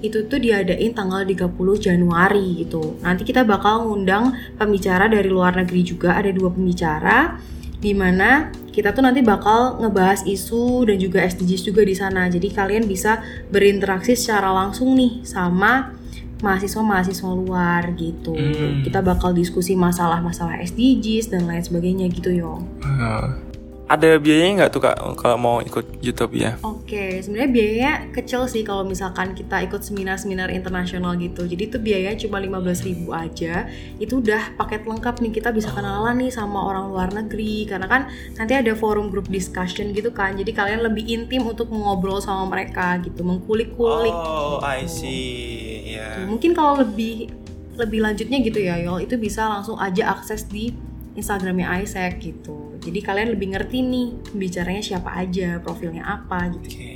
itu 0.02 0.26
tuh 0.28 0.42
diadain 0.42 0.92
tanggal 0.92 1.24
30 1.24 1.56
Januari 1.78 2.66
gitu. 2.66 2.98
Nanti 3.06 3.24
kita 3.24 3.46
bakal 3.46 3.88
ngundang 3.88 4.34
pembicara 4.58 5.06
dari 5.08 5.30
luar 5.30 5.56
negeri 5.56 5.82
juga, 5.86 6.18
ada 6.18 6.34
dua 6.34 6.50
pembicara 6.50 7.38
di 7.82 7.98
mana 7.98 8.54
kita 8.70 8.94
tuh 8.94 9.02
nanti 9.02 9.26
bakal 9.26 9.82
ngebahas 9.82 10.22
isu 10.26 10.86
dan 10.86 11.02
juga 11.02 11.26
SDGs 11.26 11.64
juga 11.74 11.82
di 11.86 11.94
sana. 11.98 12.30
Jadi 12.30 12.50
kalian 12.50 12.86
bisa 12.90 13.22
berinteraksi 13.50 14.18
secara 14.18 14.54
langsung 14.54 14.98
nih 14.98 15.22
sama 15.26 16.01
mahasiswa-mahasiswa 16.42 17.30
luar 17.32 17.94
gitu. 17.96 18.34
Hmm. 18.34 18.82
Kita 18.82 19.02
bakal 19.02 19.34
diskusi 19.34 19.78
masalah-masalah 19.78 20.62
SDGs 20.62 21.30
dan 21.30 21.46
lain 21.46 21.62
sebagainya 21.62 22.10
gitu 22.10 22.34
yo. 22.34 22.66
Eh, 22.82 23.51
ada 23.92 24.16
biayanya 24.16 24.64
nggak 24.64 24.72
tuh 24.72 24.82
kak 24.88 24.96
kalau 25.20 25.36
mau 25.36 25.58
ikut 25.60 26.00
YouTube 26.00 26.40
ya? 26.40 26.56
Oke, 26.64 27.20
sebenarnya 27.20 27.52
biayanya 27.52 27.94
kecil 28.16 28.48
sih 28.48 28.64
kalau 28.64 28.88
misalkan 28.88 29.36
kita 29.36 29.60
ikut 29.68 29.84
seminar-seminar 29.84 30.48
internasional 30.48 31.20
gitu. 31.20 31.44
Jadi 31.44 31.68
itu 31.68 31.76
biayanya 31.76 32.16
cuma 32.24 32.40
15.000 32.40 33.12
aja. 33.12 33.68
Itu 34.00 34.24
udah 34.24 34.56
paket 34.56 34.88
lengkap 34.88 35.20
nih. 35.20 35.32
Kita 35.36 35.52
bisa 35.52 35.76
kenalan 35.76 36.24
nih 36.24 36.32
sama 36.32 36.64
orang 36.64 36.88
luar 36.88 37.10
negeri 37.12 37.68
karena 37.68 37.92
kan 37.92 38.08
nanti 38.40 38.56
ada 38.56 38.72
forum 38.80 39.12
group 39.12 39.28
discussion 39.28 39.92
gitu 39.92 40.16
kan. 40.16 40.40
Jadi 40.40 40.56
kalian 40.56 40.88
lebih 40.88 41.04
intim 41.12 41.44
untuk 41.44 41.68
ngobrol 41.68 42.24
sama 42.24 42.48
mereka 42.48 42.96
gitu, 43.04 43.28
mengkulik-kulik. 43.28 44.16
Oh, 44.16 44.64
I 44.64 44.88
gitu. 44.88 45.04
see. 45.04 46.00
Ya. 46.00 46.24
Mungkin 46.24 46.56
kalau 46.56 46.80
lebih 46.80 47.28
lebih 47.76 48.04
lanjutnya 48.04 48.40
gitu 48.40 48.60
ya, 48.62 48.80
Yol, 48.80 49.04
itu 49.04 49.16
bisa 49.20 49.48
langsung 49.48 49.76
aja 49.80 50.16
akses 50.16 50.48
di 50.48 50.91
Instagramnya 51.16 51.68
Isaac 51.84 52.24
gitu. 52.24 52.80
Jadi 52.80 53.00
kalian 53.04 53.36
lebih 53.36 53.52
ngerti 53.52 53.84
nih 53.84 54.08
bicaranya 54.32 54.80
siapa 54.80 55.12
aja, 55.12 55.60
profilnya 55.60 56.08
apa 56.08 56.48
gitu. 56.56 56.68
Oke. 56.72 56.92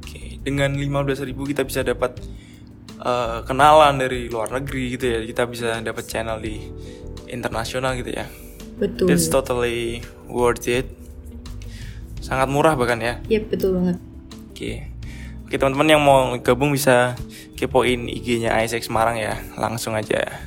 Oke, 0.00 0.22
dengan 0.44 0.76
15.000 0.76 1.32
kita 1.32 1.62
bisa 1.64 1.80
dapat 1.80 2.20
eh, 3.00 3.38
kenalan 3.48 3.96
dari 3.96 4.28
luar 4.28 4.52
negeri 4.52 4.96
gitu 4.98 5.04
ya. 5.08 5.18
Kita 5.24 5.42
bisa 5.48 5.80
dapat 5.80 6.04
channel 6.04 6.36
di 6.38 6.60
internasional 7.32 7.96
gitu 7.96 8.12
ya. 8.12 8.26
Betul. 8.76 9.08
That's 9.08 9.28
totally 9.28 10.04
worth 10.28 10.68
it. 10.68 10.88
Sangat 12.20 12.48
murah 12.52 12.76
bahkan 12.76 13.00
ya. 13.00 13.20
Yep, 13.28 13.44
betul 13.52 13.70
banget. 13.80 13.96
Oke. 14.52 14.72
Oke, 15.48 15.54
teman-teman 15.58 15.88
yang 15.88 16.02
mau 16.04 16.36
gabung 16.38 16.70
bisa 16.70 17.16
kepoin 17.56 18.06
IG-nya 18.06 18.54
Isaac 18.62 18.84
Semarang 18.84 19.16
ya. 19.16 19.40
Langsung 19.56 19.96
aja. 19.96 20.38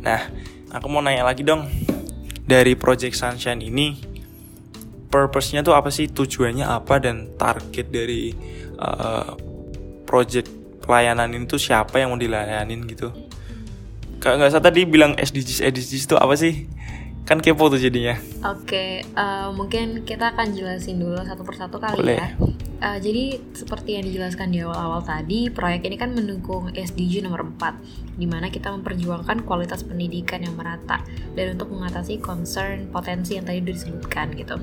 Nah, 0.00 0.26
aku 0.70 0.86
mau 0.86 1.02
nanya 1.02 1.26
lagi 1.26 1.42
dong. 1.42 1.66
Dari 2.50 2.74
Project 2.74 3.14
Sunshine 3.14 3.62
ini 3.62 3.94
purpose-nya 5.10 5.62
tuh 5.62 5.74
apa 5.74 5.90
sih? 5.90 6.10
Tujuannya 6.10 6.66
apa 6.66 6.98
dan 6.98 7.30
target 7.38 7.90
dari 7.90 8.34
uh, 8.78 9.34
project 10.06 10.50
pelayanan 10.82 11.30
ini 11.30 11.46
tuh 11.46 11.62
siapa 11.62 12.02
yang 12.02 12.14
mau 12.14 12.18
dilayanin 12.18 12.82
gitu? 12.90 13.14
Kak 14.18 14.36
nggak 14.36 14.50
usah 14.50 14.62
tadi 14.62 14.82
bilang 14.84 15.14
SDGs 15.14 15.62
SDGs 15.62 16.04
itu 16.10 16.16
apa 16.18 16.34
sih? 16.34 16.66
Kan 17.24 17.38
kepo 17.38 17.70
tuh 17.70 17.78
jadinya. 17.78 18.18
Oke, 18.42 19.06
eh, 19.06 19.48
mungkin 19.54 20.02
kita 20.02 20.34
akan 20.34 20.50
jelasin 20.50 20.98
dulu 20.98 21.14
satu 21.22 21.46
persatu 21.46 21.78
kali 21.78 22.02
Boleh. 22.02 22.18
ya. 22.18 22.28
Eh, 22.80 22.96
jadi 22.96 23.36
seperti 23.52 24.00
yang 24.00 24.08
dijelaskan 24.08 24.48
di 24.56 24.64
awal-awal 24.64 25.04
tadi, 25.04 25.52
proyek 25.52 25.84
ini 25.84 26.00
kan 26.00 26.16
mendukung 26.16 26.72
SDG 26.72 27.20
nomor 27.20 27.44
4, 27.44 27.76
di 28.16 28.24
mana 28.24 28.48
kita 28.48 28.72
memperjuangkan 28.72 29.44
kualitas 29.44 29.84
pendidikan 29.84 30.40
yang 30.40 30.56
merata 30.56 31.04
dan 31.36 31.60
untuk 31.60 31.68
mengatasi 31.76 32.24
concern 32.24 32.88
potensi 32.88 33.36
yang 33.36 33.44
tadi 33.44 33.60
disebutkan 33.60 34.32
gitu. 34.32 34.56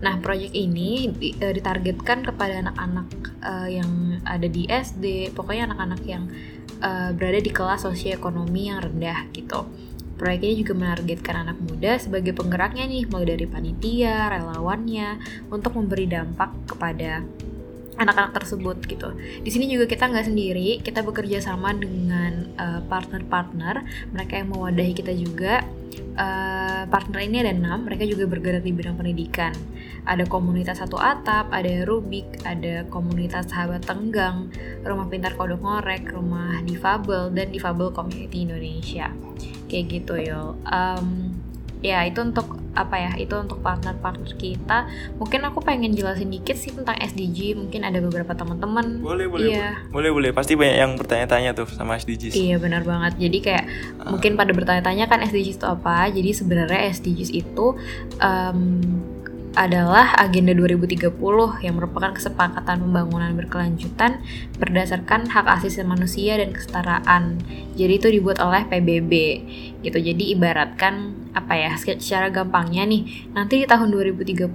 Nah, 0.00 0.16
proyek 0.24 0.56
ini 0.56 1.12
eh, 1.36 1.52
ditargetkan 1.52 2.24
kepada 2.24 2.64
anak-anak 2.64 3.08
eh, 3.44 3.68
yang 3.76 4.16
ada 4.24 4.48
di 4.48 4.64
SD, 4.64 5.36
pokoknya 5.36 5.68
anak-anak 5.68 6.00
yang 6.08 6.32
eh, 6.80 7.12
berada 7.12 7.40
di 7.44 7.52
kelas 7.52 7.84
sosioekonomi 7.84 8.72
yang 8.72 8.80
rendah 8.80 9.28
gitu. 9.36 9.68
Proyek 10.20 10.44
ini 10.44 10.54
juga 10.60 10.76
menargetkan 10.76 11.48
anak 11.48 11.56
muda 11.64 11.96
sebagai 11.96 12.36
penggeraknya 12.36 12.84
nih, 12.84 13.08
mulai 13.08 13.40
dari 13.40 13.48
panitia, 13.48 14.28
relawannya, 14.28 15.16
untuk 15.48 15.80
memberi 15.80 16.04
dampak 16.04 16.52
kepada 16.68 17.24
anak-anak 18.00 18.32
tersebut 18.40 18.76
gitu. 18.88 19.12
Di 19.44 19.50
sini 19.52 19.68
juga 19.68 19.84
kita 19.84 20.08
nggak 20.08 20.26
sendiri, 20.32 20.80
kita 20.80 21.04
bekerja 21.04 21.44
sama 21.44 21.76
dengan 21.76 22.48
eh, 22.56 22.80
partner-partner, 22.88 24.08
mereka 24.16 24.40
yang 24.40 24.48
mewadahi 24.56 24.92
kita 24.96 25.12
juga. 25.12 25.60
Eh, 26.16 26.82
partner 26.88 27.20
ini 27.20 27.44
ada 27.44 27.52
enam, 27.52 27.84
mereka 27.84 28.08
juga 28.08 28.24
bergerak 28.24 28.64
di 28.64 28.72
bidang 28.72 28.96
pendidikan. 28.96 29.52
Ada 30.08 30.24
komunitas 30.24 30.80
satu 30.80 30.96
atap, 30.96 31.52
ada 31.52 31.84
Rubik, 31.84 32.40
ada 32.48 32.88
komunitas 32.88 33.52
sahabat 33.52 33.84
tenggang, 33.84 34.48
rumah 34.80 35.06
pintar 35.12 35.36
kodok 35.36 35.60
ngorek, 35.60 36.08
rumah 36.08 36.64
difabel, 36.64 37.28
dan 37.36 37.52
difabel 37.52 37.92
community 37.92 38.48
Indonesia 38.48 39.12
kayak 39.70 39.86
gitu 39.86 40.14
yo 40.18 40.58
Em, 40.66 41.29
ya 41.80 42.04
itu 42.04 42.20
untuk 42.20 42.60
apa 42.70 42.96
ya 42.96 43.12
itu 43.18 43.34
untuk 43.34 43.64
partner-partner 43.66 44.30
kita 44.38 44.86
mungkin 45.18 45.42
aku 45.42 45.58
pengen 45.58 45.90
jelasin 45.90 46.30
dikit 46.30 46.54
sih 46.54 46.70
tentang 46.70 46.94
SDG 47.02 47.58
mungkin 47.58 47.82
ada 47.82 47.98
beberapa 47.98 48.30
teman-teman 48.36 49.02
Boleh, 49.02 49.26
boleh, 49.26 49.48
iya 49.50 49.80
boleh, 49.90 50.10
boleh. 50.14 50.30
Pasti 50.30 50.54
banyak 50.54 50.76
yang 50.78 50.92
bertanya-tanya 50.94 51.50
tuh 51.56 51.66
sama 51.66 51.98
SDGs. 51.98 52.36
Iya 52.36 52.56
benar 52.62 52.86
banget. 52.86 53.18
Jadi 53.18 53.38
kayak 53.42 53.64
mungkin 54.06 54.38
pada 54.38 54.54
bertanya-tanya 54.54 55.10
kan 55.10 55.20
SDGs 55.26 55.58
itu 55.58 55.66
apa? 55.66 56.06
Jadi 56.08 56.30
sebenarnya 56.30 56.80
SDGs 56.94 57.30
itu 57.34 57.66
em, 58.22 58.80
adalah 59.58 60.14
agenda 60.14 60.54
2030 60.54 61.10
yang 61.66 61.74
merupakan 61.74 62.14
kesepakatan 62.14 62.86
pembangunan 62.86 63.34
berkelanjutan 63.34 64.22
berdasarkan 64.62 65.26
hak 65.26 65.46
asasi 65.58 65.82
manusia 65.82 66.38
dan 66.38 66.54
kesetaraan. 66.54 67.42
Jadi 67.74 67.92
itu 67.98 68.08
dibuat 68.14 68.38
oleh 68.38 68.62
PBB 68.70 69.12
gitu. 69.82 69.98
Jadi 69.98 70.30
ibaratkan 70.38 71.20
apa 71.30 71.54
ya 71.54 71.70
secara 71.78 72.26
gampangnya 72.26 72.82
nih 72.90 73.30
nanti 73.30 73.62
di 73.62 73.66
tahun 73.66 73.94
2030 73.94 74.50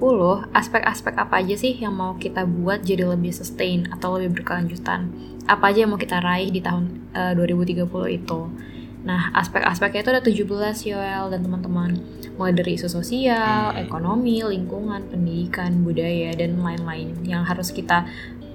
aspek-aspek 0.52 1.16
apa 1.16 1.40
aja 1.40 1.56
sih 1.56 1.72
yang 1.80 1.96
mau 1.96 2.20
kita 2.20 2.44
buat 2.44 2.84
jadi 2.84 3.08
lebih 3.08 3.32
sustain 3.32 3.88
atau 3.96 4.20
lebih 4.20 4.44
berkelanjutan 4.44 5.08
apa 5.48 5.72
aja 5.72 5.88
yang 5.88 5.96
mau 5.96 6.02
kita 6.02 6.20
raih 6.20 6.52
di 6.52 6.60
tahun 6.60 7.16
eh, 7.16 7.32
2030 7.32 7.88
itu 8.12 8.40
nah 9.06 9.30
aspek-aspeknya 9.32 10.02
itu 10.02 10.12
ada 10.12 10.24
17 10.26 10.90
Yoel 10.90 11.30
dan 11.30 11.40
teman-teman 11.40 11.94
mulai 12.36 12.52
dari 12.52 12.76
isu 12.76 12.90
sosial, 12.92 13.72
Hmm. 13.72 13.80
ekonomi, 13.80 14.42
lingkungan, 14.42 15.08
pendidikan, 15.08 15.72
budaya 15.80 16.34
dan 16.34 16.60
lain-lain 16.60 17.14
yang 17.24 17.46
harus 17.46 17.70
kita 17.70 18.04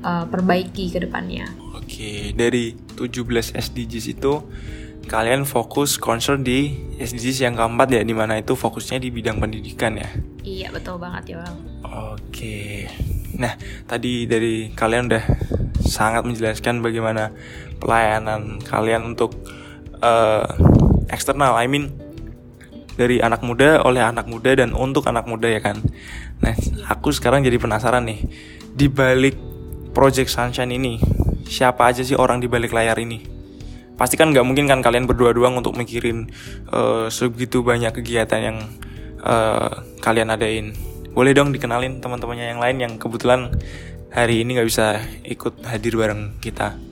eh, 0.01 0.25
perbaiki 0.27 0.91
ke 0.91 1.01
depannya 1.01 1.47
Oke, 1.73 2.35
dari 2.35 2.73
17 2.99 3.53
SDGs 3.53 4.07
itu 4.11 4.33
kalian 5.07 5.43
fokus 5.45 5.97
concern 5.97 6.41
di 6.41 6.71
SDGs 6.97 7.43
yang 7.43 7.55
keempat 7.55 7.89
ya, 7.91 8.01
di 8.01 8.13
mana 8.13 8.37
itu 8.37 8.53
fokusnya 8.53 8.99
di 8.99 9.09
bidang 9.09 9.39
pendidikan 9.39 9.97
ya. 9.97 10.09
iya 10.43 10.69
betul 10.69 10.97
banget 10.97 11.37
Yoel 11.37 11.55
Oke, 12.11 12.87
nah 13.35 13.55
tadi 13.85 14.25
dari 14.25 14.71
kalian 14.71 15.07
udah 15.07 15.25
sangat 15.81 16.23
menjelaskan 16.23 16.81
bagaimana 16.81 17.35
pelayanan 17.77 18.61
kalian 18.61 19.03
untuk 19.11 19.35
eh, 20.01 20.47
eksternal, 21.13 21.57
I 21.57 21.69
mean 21.69 21.93
dari 23.01 23.17
anak 23.25 23.41
muda 23.41 23.81
oleh 23.81 24.05
anak 24.05 24.29
muda 24.29 24.53
dan 24.53 24.77
untuk 24.77 25.09
anak 25.09 25.25
muda 25.25 25.49
ya 25.49 25.65
kan. 25.65 25.81
Nah, 26.45 26.53
aku 26.93 27.13
sekarang 27.17 27.41
jadi 27.41 27.57
penasaran 27.57 28.05
nih 28.05 28.29
di 28.77 28.93
balik 28.93 29.37
Project 29.97 30.31
Sunshine 30.31 30.77
ini 30.77 31.01
siapa 31.49 31.91
aja 31.91 32.05
sih 32.05 32.15
orang 32.15 32.45
di 32.45 32.47
balik 32.47 32.77
layar 32.77 33.01
ini? 33.01 33.25
Pasti 33.97 34.21
kan 34.21 34.33
nggak 34.33 34.45
mungkin 34.45 34.69
kan 34.69 34.81
kalian 34.81 35.05
berdua 35.09 35.33
doang 35.33 35.57
untuk 35.57 35.77
mikirin 35.77 36.29
eh, 36.73 37.07
segitu 37.09 37.65
banyak 37.65 37.97
kegiatan 37.97 38.41
yang 38.41 38.59
eh, 39.25 39.73
kalian 40.05 40.29
adain. 40.33 40.77
Boleh 41.11 41.35
dong 41.35 41.51
dikenalin 41.51 41.99
teman-temannya 41.99 42.55
yang 42.55 42.61
lain 42.63 42.77
yang 42.79 42.93
kebetulan 43.01 43.51
hari 44.13 44.45
ini 44.45 44.61
nggak 44.61 44.69
bisa 44.69 45.01
ikut 45.25 45.65
hadir 45.65 45.97
bareng 45.97 46.37
kita. 46.39 46.90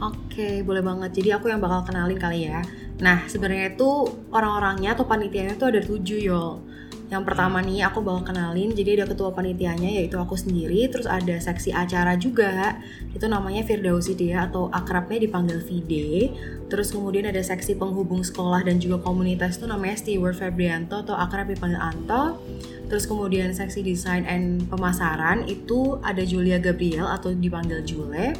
Oke, 0.00 0.64
boleh 0.64 0.80
banget. 0.80 1.20
Jadi 1.20 1.28
aku 1.36 1.52
yang 1.52 1.60
bakal 1.60 1.84
kenalin 1.84 2.16
kali 2.16 2.48
ya. 2.48 2.64
Nah, 3.04 3.28
sebenarnya 3.28 3.76
itu 3.76 4.08
orang-orangnya 4.32 4.96
atau 4.96 5.04
panitianya 5.04 5.60
itu 5.60 5.66
ada 5.68 5.80
tujuh 5.84 6.18
yol. 6.24 6.64
Yang 7.10 7.22
pertama 7.26 7.58
nih 7.58 7.82
aku 7.90 8.06
bakal 8.06 8.30
kenalin, 8.30 8.70
jadi 8.70 9.02
ada 9.02 9.10
ketua 9.10 9.34
panitianya 9.34 9.90
yaitu 9.90 10.14
aku 10.14 10.38
sendiri, 10.38 10.86
terus 10.86 11.10
ada 11.10 11.42
seksi 11.42 11.74
acara 11.74 12.14
juga, 12.14 12.78
itu 13.10 13.26
namanya 13.26 13.66
Firdausi 13.66 14.14
dia 14.14 14.46
atau 14.46 14.70
akrabnya 14.70 15.18
dipanggil 15.18 15.58
Vide. 15.58 16.30
Terus 16.70 16.94
kemudian 16.94 17.26
ada 17.26 17.42
seksi 17.42 17.74
penghubung 17.74 18.22
sekolah 18.22 18.62
dan 18.62 18.78
juga 18.78 19.02
komunitas 19.02 19.58
itu 19.58 19.66
namanya 19.66 19.98
Stewart 19.98 20.38
Febrianto 20.38 21.02
atau 21.02 21.18
akrab 21.18 21.50
dipanggil 21.50 21.82
Anto. 21.82 22.38
Terus 22.86 23.10
kemudian 23.10 23.50
seksi 23.50 23.82
desain 23.82 24.22
and 24.22 24.70
pemasaran 24.70 25.50
itu 25.50 25.98
ada 26.06 26.22
Julia 26.22 26.62
Gabriel 26.62 27.10
atau 27.10 27.34
dipanggil 27.34 27.82
Jule. 27.82 28.38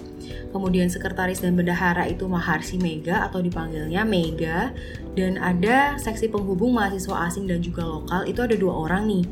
Kemudian 0.55 0.87
sekretaris 0.87 1.43
dan 1.43 1.59
bendahara 1.59 2.07
itu 2.07 2.27
Maharsi 2.31 2.79
Mega 2.79 3.27
atau 3.27 3.43
dipanggilnya 3.43 4.07
Mega. 4.07 4.71
Dan 5.21 5.37
ada 5.37 6.01
seksi 6.01 6.33
penghubung 6.33 6.73
mahasiswa 6.73 7.29
asing 7.29 7.45
dan 7.45 7.61
juga 7.61 7.85
lokal 7.85 8.25
itu 8.25 8.41
ada 8.41 8.57
dua 8.57 8.89
orang 8.89 9.05
nih. 9.05 9.25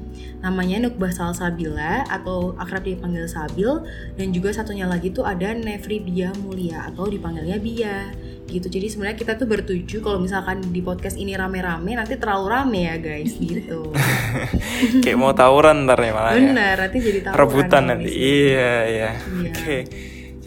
Namanya 0.44 0.84
Nukbah 0.84 1.08
Salsabila 1.08 2.04
atau 2.12 2.52
akrab 2.60 2.84
dipanggil 2.84 3.24
Sabil. 3.24 3.80
Dan 4.20 4.36
juga 4.36 4.52
satunya 4.52 4.84
lagi 4.84 5.08
tuh 5.08 5.24
ada 5.24 5.56
Nefri 5.56 6.04
Bia 6.04 6.28
Mulia 6.44 6.92
atau 6.92 7.08
dipanggilnya 7.08 7.56
Bia 7.56 8.12
gitu 8.48 8.72
jadi 8.72 8.88
sebenarnya 8.88 9.18
kita 9.20 9.36
tuh 9.36 9.44
bertuju 9.44 10.00
kalau 10.00 10.16
misalkan 10.16 10.64
di 10.72 10.80
podcast 10.80 11.20
ini 11.20 11.36
rame-rame 11.36 11.92
nanti 12.00 12.16
terlalu 12.16 12.46
rame 12.48 12.80
ya 12.88 12.96
guys 12.96 13.36
gitu 13.36 13.92
kayak 15.04 15.18
mau 15.20 15.36
tawuran 15.36 15.84
ntar 15.84 16.00
ya 16.00 16.12
malah 16.16 16.32
bener 16.32 16.76
nanti 16.80 16.98
jadi 16.98 17.18
tawuran 17.28 17.40
rebutan 17.44 17.82
nanti 17.92 18.08
iya 18.16 18.48
iya, 18.56 18.76
iya. 18.88 19.10
oke 19.12 19.52
okay. 19.52 19.80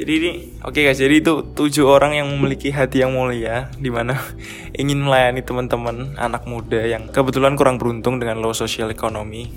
Jadi 0.01 0.12
ini 0.17 0.31
oke 0.65 0.74
okay 0.74 0.89
guys 0.89 0.98
jadi 0.98 1.22
itu 1.22 1.53
tujuh 1.53 1.86
orang 1.86 2.17
yang 2.17 2.27
memiliki 2.34 2.74
hati 2.74 3.05
yang 3.05 3.13
mulia 3.13 3.70
di 3.77 3.93
mana 3.93 4.17
ingin 4.81 4.98
melayani 4.98 5.46
teman-teman 5.46 6.17
anak 6.17 6.50
muda 6.50 6.81
yang 6.81 7.05
kebetulan 7.13 7.53
kurang 7.53 7.77
beruntung 7.77 8.17
dengan 8.17 8.41
low 8.41 8.58
social 8.58 8.89
economy 8.89 9.53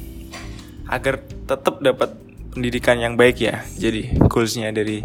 agar 0.93 1.25
tetap 1.49 1.81
dapat 1.81 2.13
pendidikan 2.53 3.01
yang 3.01 3.17
baik 3.17 3.41
ya 3.41 3.65
jadi 3.81 4.21
goalsnya 4.29 4.69
dari 4.71 5.01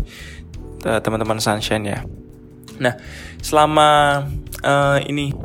eh, 0.83 0.99
teman-teman 0.99 1.39
sunshine 1.39 1.87
ya 1.87 2.03
Nah, 2.79 2.95
selama 3.43 4.23
uh, 4.63 4.97
ini, 5.03 5.35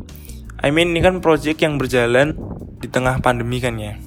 I 0.62 0.70
mean 0.70 0.94
ini 0.94 1.02
kan 1.02 1.18
project 1.18 1.58
yang 1.60 1.76
berjalan 1.76 2.38
di 2.78 2.86
tengah 2.86 3.18
pandemi 3.18 3.58
kan 3.58 3.74
ya. 3.76 3.98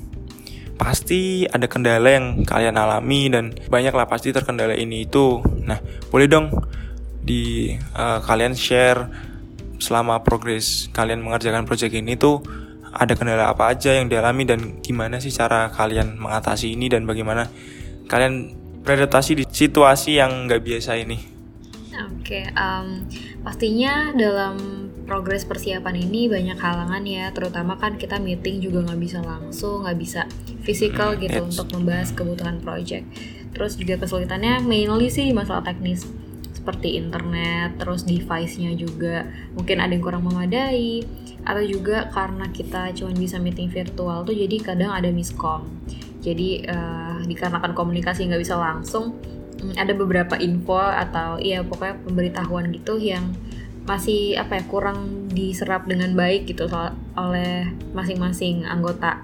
Pasti 0.78 1.44
ada 1.50 1.66
kendala 1.66 2.14
yang 2.14 2.46
kalian 2.46 2.78
alami 2.78 3.34
dan 3.34 3.54
banyak 3.68 3.92
lah 3.92 4.06
pasti 4.06 4.30
terkendala 4.30 4.78
ini 4.78 5.10
itu. 5.10 5.42
Nah, 5.66 5.82
boleh 6.14 6.30
dong 6.30 6.54
di 7.28 7.74
uh, 7.98 8.24
kalian 8.24 8.56
share 8.56 9.10
selama 9.78 10.22
progres 10.26 10.90
kalian 10.96 11.22
mengerjakan 11.22 11.68
project 11.68 11.94
ini 11.94 12.18
tuh 12.18 12.42
ada 12.98 13.14
kendala 13.14 13.54
apa 13.54 13.70
aja 13.74 13.94
yang 13.94 14.10
dialami 14.10 14.48
dan 14.48 14.82
gimana 14.82 15.22
sih 15.22 15.30
cara 15.30 15.70
kalian 15.70 16.18
mengatasi 16.18 16.74
ini 16.74 16.90
dan 16.90 17.06
bagaimana 17.06 17.46
kalian 18.10 18.56
beradaptasi 18.82 19.32
di 19.38 19.44
situasi 19.44 20.18
yang 20.18 20.48
nggak 20.48 20.64
biasa 20.64 20.96
ini. 20.98 21.18
Oke, 21.98 22.42
okay, 22.42 22.46
um, 22.56 23.04
pastinya 23.42 24.14
dalam 24.14 24.77
progres 25.08 25.48
persiapan 25.48 25.96
ini 26.04 26.28
banyak 26.28 26.60
halangan 26.60 27.02
ya, 27.08 27.32
terutama 27.32 27.80
kan 27.80 27.96
kita 27.96 28.20
meeting 28.20 28.60
juga 28.60 28.84
nggak 28.84 29.00
bisa 29.00 29.20
langsung, 29.24 29.88
nggak 29.88 29.98
bisa 29.98 30.22
physical 30.62 31.16
hmm, 31.16 31.24
gitu 31.24 31.40
untuk 31.48 31.68
membahas 31.72 32.12
kebutuhan 32.12 32.60
project. 32.60 33.08
Terus 33.56 33.80
juga 33.80 33.98
kesulitannya 34.04 34.62
mainly 34.68 35.08
sih 35.08 35.32
masalah 35.32 35.64
teknis 35.64 36.04
seperti 36.52 37.00
internet, 37.00 37.80
terus 37.80 38.04
device-nya 38.04 38.76
juga 38.76 39.24
mungkin 39.56 39.80
ada 39.80 39.96
yang 39.96 40.04
kurang 40.04 40.28
memadai, 40.28 41.08
atau 41.48 41.64
juga 41.64 42.12
karena 42.12 42.52
kita 42.52 42.92
cuma 42.92 43.16
bisa 43.16 43.40
meeting 43.40 43.72
virtual 43.72 44.28
tuh 44.28 44.36
jadi 44.36 44.60
kadang 44.60 44.92
ada 44.92 45.08
miskom. 45.08 45.64
Jadi 46.20 46.68
uh, 46.68 47.24
dikarenakan 47.24 47.72
komunikasi 47.72 48.28
nggak 48.28 48.44
bisa 48.44 48.60
langsung, 48.60 49.16
Hmm, 49.58 49.74
ada 49.74 49.90
beberapa 49.98 50.38
info 50.38 50.78
atau 50.78 51.42
iya 51.42 51.66
pokoknya 51.66 51.98
pemberitahuan 52.06 52.70
gitu 52.78 53.02
yang 53.02 53.34
masih 53.88 54.36
apa 54.36 54.60
ya 54.60 54.64
kurang 54.68 55.32
diserap 55.32 55.88
dengan 55.88 56.12
baik 56.14 56.52
gitu 56.52 56.68
oleh 57.16 57.72
masing-masing 57.96 58.68
anggota 58.68 59.24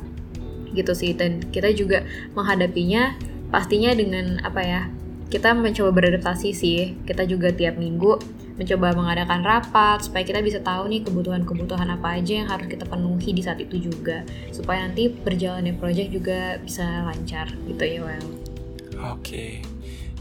gitu 0.72 0.96
sih. 0.96 1.14
Dan 1.14 1.44
kita 1.52 1.70
juga 1.76 2.08
menghadapinya 2.34 3.14
pastinya 3.52 3.92
dengan 3.94 4.42
apa 4.42 4.62
ya 4.64 4.82
kita 5.30 5.52
mencoba 5.54 5.92
beradaptasi 5.92 6.50
sih. 6.56 6.96
Kita 7.04 7.28
juga 7.28 7.52
tiap 7.52 7.76
minggu 7.76 8.42
mencoba 8.54 8.94
mengadakan 8.94 9.42
rapat 9.42 10.06
supaya 10.06 10.22
kita 10.24 10.40
bisa 10.46 10.62
tahu 10.62 10.86
nih 10.86 11.02
kebutuhan-kebutuhan 11.04 11.90
apa 11.90 12.22
aja 12.22 12.46
yang 12.46 12.50
harus 12.50 12.70
kita 12.70 12.86
penuhi 12.88 13.36
di 13.36 13.42
saat 13.44 13.60
itu 13.60 13.92
juga. 13.92 14.24
Supaya 14.50 14.88
nanti 14.88 15.12
perjalannya 15.12 15.76
project 15.76 16.10
juga 16.10 16.58
bisa 16.64 17.04
lancar 17.04 17.52
gitu 17.68 17.84
ya 17.84 18.00
well 18.00 18.28
oke. 19.04 19.20
Okay 19.20 19.66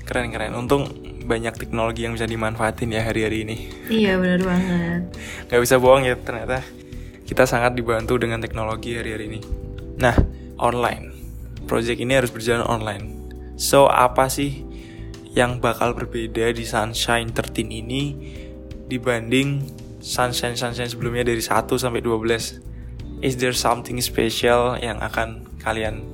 keren 0.03 0.35
keren 0.35 0.53
untung 0.59 0.91
banyak 1.23 1.55
teknologi 1.57 2.05
yang 2.05 2.15
bisa 2.19 2.29
dimanfaatin 2.29 2.93
ya 2.93 3.03
hari-hari 3.07 3.47
ini. 3.47 3.57
Iya 3.89 4.19
benar 4.19 4.43
banget. 4.43 5.03
Gak 5.49 5.61
bisa 5.63 5.77
bohong 5.79 6.05
ya 6.07 6.15
ternyata 6.19 6.63
kita 7.27 7.49
sangat 7.49 7.79
dibantu 7.79 8.19
dengan 8.21 8.43
teknologi 8.43 8.99
hari-hari 8.99 9.33
ini. 9.33 9.41
Nah 9.99 10.15
online. 10.61 11.15
Project 11.67 11.99
ini 12.03 12.13
harus 12.19 12.35
berjalan 12.35 12.67
online. 12.67 13.07
So 13.57 13.87
apa 13.87 14.27
sih 14.27 14.67
yang 15.33 15.65
bakal 15.65 15.97
berbeda 15.97 16.53
di 16.53 16.65
Sunshine 16.69 17.33
13 17.33 17.73
ini 17.73 18.03
dibanding 18.93 19.65
Sunshine 20.05 20.59
Sunshine 20.59 20.91
sebelumnya 20.93 21.25
dari 21.25 21.41
1 21.41 21.73
sampai 21.73 22.05
12 22.05 23.25
is 23.25 23.41
there 23.41 23.57
something 23.57 23.97
special 24.03 24.77
yang 24.77 25.01
akan 25.01 25.49
kalian 25.63 26.05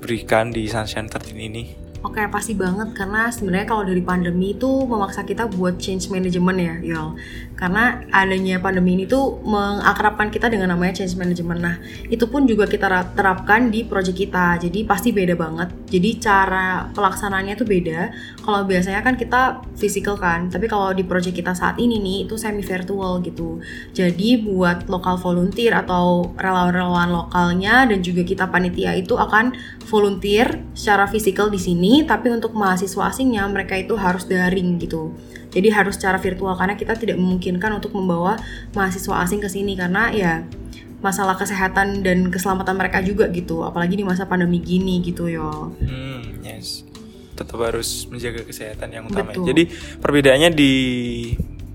berikan 0.00 0.54
di 0.54 0.70
Sunshine 0.70 1.10
13 1.12 1.36
ini 1.36 1.64
Oke 2.04 2.20
pasti 2.28 2.52
banget 2.52 2.92
karena 2.92 3.32
sebenarnya 3.32 3.64
kalau 3.64 3.84
dari 3.88 4.04
pandemi 4.04 4.52
itu 4.52 4.68
memaksa 4.84 5.24
kita 5.24 5.48
buat 5.48 5.80
change 5.80 6.12
management 6.12 6.58
ya 6.60 6.74
Yol 6.92 7.08
Karena 7.56 8.04
adanya 8.12 8.60
pandemi 8.60 9.00
ini 9.00 9.08
tuh 9.08 9.40
mengakrabkan 9.40 10.28
kita 10.28 10.52
dengan 10.52 10.76
namanya 10.76 11.00
change 11.00 11.16
management. 11.16 11.60
Nah 11.64 11.76
itu 12.12 12.28
pun 12.28 12.44
juga 12.44 12.68
kita 12.68 13.16
terapkan 13.16 13.72
di 13.72 13.88
project 13.88 14.12
kita. 14.12 14.60
Jadi 14.60 14.84
pasti 14.84 15.08
beda 15.08 15.32
banget. 15.40 15.72
Jadi 15.88 16.10
cara 16.20 16.92
pelaksanaannya 16.92 17.54
tuh 17.56 17.64
beda. 17.64 18.12
Kalau 18.44 18.68
biasanya 18.68 19.00
kan 19.00 19.16
kita 19.16 19.64
physical 19.72 20.20
kan 20.20 20.52
Tapi 20.52 20.68
kalau 20.68 20.92
di 20.92 21.00
project 21.04 21.32
kita 21.32 21.56
saat 21.56 21.80
ini 21.80 21.96
nih 21.96 22.28
itu 22.28 22.36
semi 22.36 22.60
virtual 22.60 23.24
gitu. 23.24 23.64
Jadi 23.96 24.44
buat 24.44 24.84
lokal 24.92 25.16
volunteer 25.16 25.72
atau 25.72 26.28
relawan-relawan 26.36 27.08
lokalnya 27.08 27.88
dan 27.88 28.04
juga 28.04 28.20
kita 28.20 28.52
panitia 28.52 28.92
itu 28.92 29.16
akan 29.16 29.56
volunteer 29.88 30.60
secara 30.76 31.08
fisikal 31.08 31.48
di 31.48 31.56
sini 31.56 31.85
tapi 32.08 32.32
untuk 32.32 32.56
mahasiswa 32.56 33.12
asingnya 33.12 33.44
mereka 33.48 33.76
itu 33.76 33.94
harus 33.98 34.24
daring 34.24 34.80
gitu. 34.80 35.12
Jadi 35.52 35.68
harus 35.72 35.96
secara 35.96 36.20
virtual 36.20 36.52
karena 36.56 36.76
kita 36.76 36.96
tidak 36.96 37.16
memungkinkan 37.16 37.80
untuk 37.80 37.96
membawa 37.96 38.36
mahasiswa 38.76 39.24
asing 39.24 39.40
ke 39.40 39.48
sini 39.48 39.72
karena 39.76 40.12
ya 40.12 40.44
masalah 41.00 41.36
kesehatan 41.36 42.00
dan 42.00 42.32
keselamatan 42.32 42.74
mereka 42.76 42.98
juga 43.04 43.28
gitu, 43.30 43.62
apalagi 43.62 44.00
di 44.00 44.04
masa 44.04 44.24
pandemi 44.24 44.58
gini 44.60 45.04
gitu 45.04 45.28
yo. 45.28 45.76
Hmm, 45.80 46.40
yes. 46.40 46.82
Tetap 47.36 47.60
harus 47.60 48.08
menjaga 48.08 48.42
kesehatan 48.42 48.88
yang 48.96 49.04
utama. 49.08 49.32
Betul. 49.32 49.52
Jadi 49.52 49.62
perbedaannya 50.00 50.50
di 50.56 50.72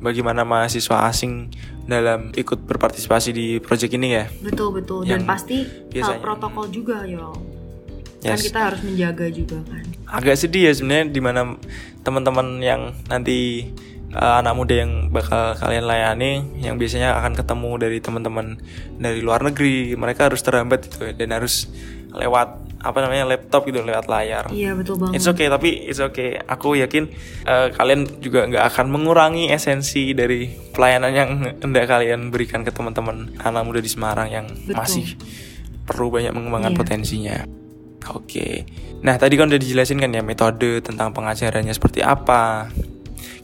bagaimana 0.02 0.42
mahasiswa 0.42 1.06
asing 1.08 1.54
dalam 1.86 2.34
ikut 2.34 2.66
berpartisipasi 2.66 3.30
di 3.30 3.48
proyek 3.62 3.94
ini 3.96 4.08
ya. 4.18 4.26
Betul 4.42 4.74
betul 4.82 5.06
dan 5.06 5.26
pasti 5.26 5.66
biasanya. 5.94 6.22
protokol 6.22 6.66
juga 6.74 7.06
yo. 7.06 7.34
Kan 8.22 8.38
yes. 8.38 8.46
Kan 8.46 8.48
kita 8.54 8.62
harus 8.70 8.82
menjaga 8.86 9.26
juga 9.34 9.58
kan 9.66 9.84
agak 10.12 10.36
sedih 10.38 10.70
ya 10.70 10.74
sebenarnya 10.76 11.06
di 11.10 11.22
mana 11.24 11.42
teman-teman 12.04 12.60
yang 12.60 12.92
nanti 13.08 13.72
uh, 14.12 14.44
anak 14.44 14.54
muda 14.54 14.84
yang 14.84 15.08
bakal 15.10 15.56
kalian 15.56 15.88
layani 15.88 16.44
yang 16.60 16.76
biasanya 16.76 17.16
akan 17.16 17.34
ketemu 17.34 17.72
dari 17.80 17.98
teman-teman 18.04 18.60
dari 19.00 19.24
luar 19.24 19.42
negeri 19.48 19.96
mereka 19.96 20.28
harus 20.28 20.44
terhambat 20.44 20.92
itu 20.92 21.16
dan 21.16 21.30
harus 21.32 21.72
lewat 22.12 22.60
apa 22.82 22.98
namanya 22.98 23.30
laptop 23.30 23.70
gitu 23.70 23.86
lewat 23.86 24.10
layar. 24.10 24.50
Iya 24.50 24.74
betul 24.74 24.98
banget. 24.98 25.22
It's 25.22 25.30
okay 25.30 25.48
tapi 25.48 25.86
it's 25.86 26.02
okay. 26.02 26.42
Aku 26.50 26.74
yakin 26.74 27.14
uh, 27.46 27.70
kalian 27.72 28.10
juga 28.20 28.50
nggak 28.50 28.66
akan 28.74 28.90
mengurangi 28.90 29.54
esensi 29.54 30.12
dari 30.18 30.50
pelayanan 30.74 31.12
yang 31.14 31.30
hendak 31.62 31.86
kalian 31.88 32.34
berikan 32.34 32.66
ke 32.66 32.74
teman-teman 32.74 33.32
anak 33.40 33.64
muda 33.64 33.80
di 33.80 33.88
Semarang 33.88 34.28
yang 34.34 34.50
betul. 34.50 34.76
masih 34.76 35.06
perlu 35.86 36.10
banyak 36.10 36.34
mengembangkan 36.34 36.74
iya. 36.74 36.80
potensinya. 36.82 37.38
Oke. 38.10 38.66
Nah, 39.06 39.18
tadi 39.22 39.38
kan 39.38 39.50
udah 39.50 39.62
dijelasin 39.62 40.02
kan 40.02 40.10
ya 40.10 40.26
metode 40.26 40.82
tentang 40.82 41.14
pengajarannya 41.14 41.74
seperti 41.74 42.02
apa. 42.02 42.70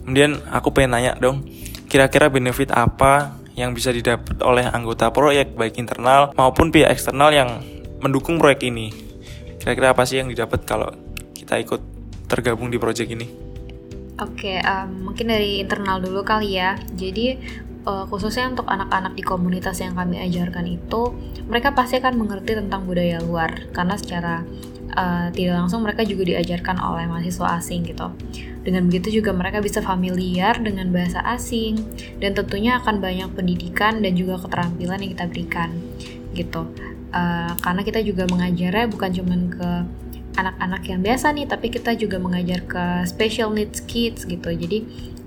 Kemudian 0.02 0.42
aku 0.50 0.74
pengen 0.74 0.98
nanya 0.98 1.12
dong, 1.20 1.46
kira-kira 1.86 2.26
benefit 2.32 2.74
apa 2.74 3.38
yang 3.54 3.74
bisa 3.74 3.90
didapat 3.90 4.38
oleh 4.42 4.66
anggota 4.66 5.10
proyek 5.10 5.58
baik 5.58 5.78
internal 5.82 6.30
maupun 6.38 6.70
pihak 6.70 6.94
eksternal 6.94 7.30
yang 7.34 7.62
mendukung 8.02 8.38
proyek 8.38 8.66
ini? 8.66 8.90
Kira-kira 9.58 9.94
apa 9.94 10.06
sih 10.06 10.22
yang 10.22 10.30
didapat 10.30 10.62
kalau 10.66 10.90
kita 11.34 11.58
ikut 11.58 11.82
tergabung 12.30 12.70
di 12.70 12.78
proyek 12.78 13.14
ini? 13.14 13.26
Oke, 14.18 14.58
um, 14.58 15.10
mungkin 15.10 15.30
dari 15.30 15.62
internal 15.62 16.02
dulu 16.02 16.26
kali 16.26 16.58
ya. 16.58 16.74
Jadi 16.98 17.38
uh, 17.86 18.04
khususnya 18.08 18.50
untuk 18.50 18.66
anak-anak 18.66 19.14
di 19.14 19.22
komunitas 19.22 19.78
yang 19.78 19.94
kami 19.94 20.18
ajarkan 20.18 20.66
itu 20.66 21.14
mereka 21.46 21.76
pasti 21.76 22.00
akan 22.00 22.18
mengerti 22.18 22.58
tentang 22.58 22.88
budaya 22.88 23.22
luar 23.22 23.68
karena 23.70 23.94
secara 23.94 24.42
uh, 24.96 25.28
tidak 25.30 25.54
langsung 25.60 25.84
mereka 25.84 26.02
juga 26.02 26.34
diajarkan 26.34 26.76
oleh 26.80 27.06
mahasiswa 27.06 27.60
asing 27.60 27.86
gitu. 27.86 28.08
Dengan 28.64 28.90
begitu 28.90 29.22
juga 29.22 29.32
mereka 29.32 29.62
bisa 29.62 29.80
familiar 29.80 30.58
dengan 30.60 30.90
bahasa 30.92 31.22
asing 31.24 31.78
dan 32.20 32.34
tentunya 32.34 32.76
akan 32.82 33.00
banyak 33.00 33.30
pendidikan 33.32 34.02
dan 34.02 34.12
juga 34.18 34.40
keterampilan 34.42 34.98
yang 35.00 35.10
kita 35.16 35.26
berikan 35.30 35.70
gitu. 36.34 36.68
Uh, 37.08 37.56
karena 37.64 37.80
kita 37.86 38.04
juga 38.04 38.28
mengajarnya 38.28 38.86
bukan 38.92 39.10
cuma 39.16 39.34
ke 39.48 39.70
anak-anak 40.38 40.82
yang 40.86 41.00
biasa 41.02 41.34
nih 41.34 41.50
tapi 41.50 41.66
kita 41.72 41.98
juga 41.98 42.22
mengajar 42.22 42.62
ke 42.62 42.84
special 43.10 43.50
needs 43.50 43.82
kids 43.82 44.22
gitu 44.22 44.54
jadi 44.54 44.86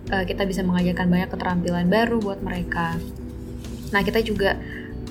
uh, 0.09 0.25
kita 0.25 0.49
bisa 0.49 0.65
mengajarkan 0.65 1.05
banyak 1.11 1.29
keterampilan 1.29 1.85
baru 1.85 2.17
buat 2.17 2.41
mereka 2.41 2.97
nah 3.93 4.01
kita 4.01 4.23
juga 4.25 4.57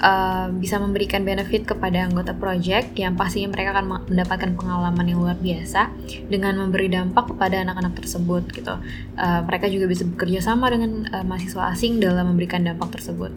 uh, 0.00 0.48
bisa 0.50 0.81
memberikan 0.81 1.22
benefit 1.22 1.68
kepada 1.68 2.09
anggota 2.09 2.33
project 2.35 2.96
yang 2.96 3.14
pastinya 3.14 3.53
mereka 3.53 3.76
akan 3.76 4.09
mendapatkan 4.09 4.50
pengalaman 4.57 5.07
yang 5.07 5.20
luar 5.20 5.37
biasa 5.38 5.92
dengan 6.26 6.59
memberi 6.59 6.88
dampak 6.90 7.37
kepada 7.37 7.62
anak-anak 7.62 7.94
tersebut 8.00 8.42
gitu. 8.50 8.74
Uh, 9.14 9.40
mereka 9.44 9.68
juga 9.68 9.87
bisa 9.87 10.09
bekerja 10.09 10.40
sama 10.42 10.72
dengan 10.72 11.07
uh, 11.12 11.24
mahasiswa 11.24 11.70
asing 11.70 12.00
dalam 12.00 12.33
memberikan 12.33 12.64
dampak 12.64 12.98
tersebut. 12.98 13.31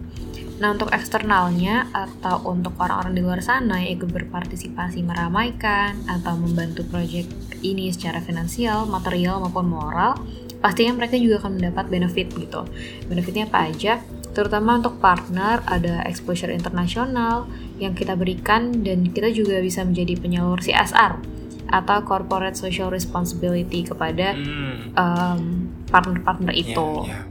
Nah 0.64 0.72
untuk 0.72 0.96
eksternalnya 0.96 1.92
atau 1.92 2.40
untuk 2.48 2.80
orang-orang 2.80 3.20
di 3.20 3.22
luar 3.26 3.44
sana 3.44 3.84
yang 3.84 4.00
ikut 4.00 4.10
berpartisipasi 4.16 5.04
meramaikan 5.04 6.00
atau 6.08 6.40
membantu 6.40 6.88
project 6.88 7.28
ini 7.60 7.92
secara 7.92 8.24
finansial, 8.24 8.88
material 8.88 9.44
maupun 9.44 9.68
moral, 9.68 10.16
pastinya 10.64 10.96
mereka 10.96 11.20
juga 11.20 11.44
akan 11.44 11.60
mendapat 11.60 11.86
benefit 11.92 12.32
gitu. 12.32 12.64
Benefitnya 13.12 13.52
apa 13.52 13.68
aja? 13.68 14.00
terutama 14.34 14.82
untuk 14.82 14.98
partner 14.98 15.62
ada 15.70 16.02
exposure 16.10 16.50
internasional 16.50 17.46
yang 17.78 17.94
kita 17.94 18.18
berikan 18.18 18.82
dan 18.82 19.14
kita 19.14 19.30
juga 19.30 19.62
bisa 19.62 19.86
menjadi 19.86 20.18
penyalur 20.18 20.60
CSR 20.60 21.22
atau 21.70 21.98
corporate 22.06 22.58
social 22.58 22.90
responsibility 22.90 23.86
kepada 23.86 24.34
hmm. 24.38 24.94
um, 24.98 25.42
partner-partner 25.90 26.54
iya, 26.54 26.62
itu. 26.66 26.90
Yeah, 27.06 27.24
yeah. 27.24 27.26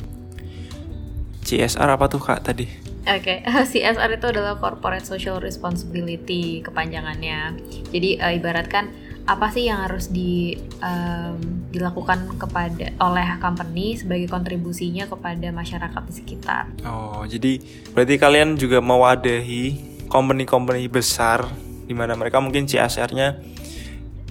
CSR 1.42 1.90
apa 1.90 2.06
tuh 2.06 2.22
kak 2.22 2.46
tadi? 2.46 2.66
Oke, 3.02 3.42
okay. 3.42 3.66
CSR 3.66 4.18
itu 4.18 4.26
adalah 4.30 4.58
corporate 4.58 5.06
social 5.06 5.42
responsibility 5.42 6.62
kepanjangannya. 6.62 7.58
Jadi 7.90 8.18
uh, 8.18 8.34
ibaratkan 8.34 8.94
apa 9.22 9.54
sih 9.54 9.70
yang 9.70 9.86
harus 9.86 10.10
di 10.10 10.58
um, 10.82 11.38
dilakukan 11.70 12.26
kepada 12.42 12.90
oleh 12.98 13.28
company 13.38 13.94
sebagai 13.94 14.26
kontribusinya 14.26 15.06
kepada 15.06 15.48
masyarakat 15.54 16.02
di 16.10 16.12
sekitar. 16.12 16.64
Oh, 16.82 17.22
jadi 17.22 17.62
berarti 17.94 18.14
kalian 18.18 18.58
juga 18.58 18.82
mewadahi 18.82 19.78
company-company 20.10 20.90
besar 20.90 21.46
di 21.86 21.94
mana 21.94 22.18
mereka 22.18 22.42
mungkin 22.42 22.66
CSR-nya 22.66 23.28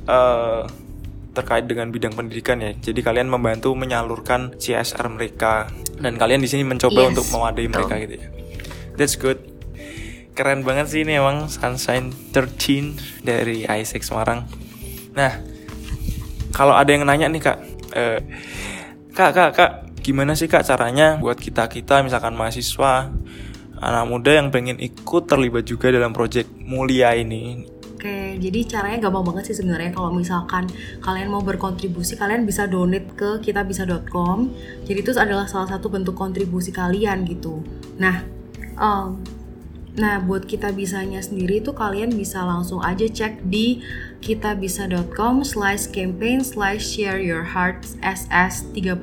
uh, 0.05 0.11
eh, 0.11 0.61
terkait 1.31 1.65
dengan 1.65 1.87
bidang 1.87 2.11
pendidikan 2.11 2.59
ya. 2.59 2.75
Jadi 2.75 2.99
kalian 2.99 3.31
membantu 3.31 3.71
menyalurkan 3.73 4.59
CSR 4.59 5.07
mereka 5.07 5.71
dan 6.03 6.19
kalian 6.19 6.43
di 6.43 6.49
sini 6.51 6.67
mencoba 6.67 7.07
yes, 7.07 7.09
untuk 7.15 7.25
mewadahi 7.31 7.67
betul. 7.71 7.75
mereka 7.79 7.93
gitu 8.03 8.13
ya. 8.19 8.27
That's 8.99 9.15
good. 9.15 9.39
Keren 10.35 10.67
banget 10.67 10.91
sih 10.91 11.03
ini 11.03 11.15
emang 11.19 11.47
Sunshine 11.47 12.11
13 12.35 13.23
dari 13.23 13.67
Isaac 13.67 14.03
Semarang 14.03 14.47
Nah, 15.11 15.31
kalau 16.55 16.75
ada 16.75 16.89
yang 16.91 17.03
nanya 17.03 17.27
nih 17.27 17.41
kak, 17.43 17.57
eh, 17.95 18.19
kak 19.11 19.31
kak 19.35 19.49
kak, 19.55 19.71
gimana 19.99 20.35
sih 20.35 20.47
kak 20.47 20.63
caranya 20.63 21.19
buat 21.19 21.37
kita 21.37 21.67
kita 21.67 22.01
misalkan 22.01 22.33
mahasiswa 22.33 23.11
anak 23.81 24.05
muda 24.05 24.31
yang 24.37 24.53
pengen 24.53 24.77
ikut 24.77 25.25
terlibat 25.25 25.65
juga 25.65 25.89
dalam 25.89 26.13
proyek 26.13 26.47
mulia 26.63 27.17
ini? 27.17 27.65
Oke, 28.01 28.37
jadi 28.41 28.65
caranya 28.65 28.97
gampang 29.09 29.29
banget 29.29 29.53
sih 29.53 29.61
sebenarnya 29.61 29.93
kalau 29.93 30.09
misalkan 30.09 30.65
kalian 31.05 31.29
mau 31.29 31.45
berkontribusi, 31.45 32.17
kalian 32.17 32.49
bisa 32.49 32.65
donate 32.65 33.13
ke 33.13 33.45
kitabisa.com. 33.45 34.49
Jadi 34.89 35.05
itu 35.05 35.13
adalah 35.13 35.45
salah 35.45 35.69
satu 35.69 35.85
bentuk 35.93 36.17
kontribusi 36.17 36.73
kalian 36.73 37.29
gitu. 37.29 37.61
Nah, 38.01 38.25
um, 38.81 39.21
Nah, 39.91 40.23
buat 40.23 40.47
kita 40.47 40.71
bisanya 40.71 41.19
sendiri 41.19 41.59
tuh 41.59 41.75
kalian 41.75 42.15
bisa 42.15 42.39
langsung 42.47 42.79
aja 42.79 43.03
cek 43.03 43.43
di 43.43 43.83
kitabisa.com 44.23 45.43
slash 45.43 45.91
campaign 45.91 46.39
slash 46.39 46.79
share 46.79 47.19
your 47.19 47.43
heart 47.43 47.83
ss13 47.99 48.95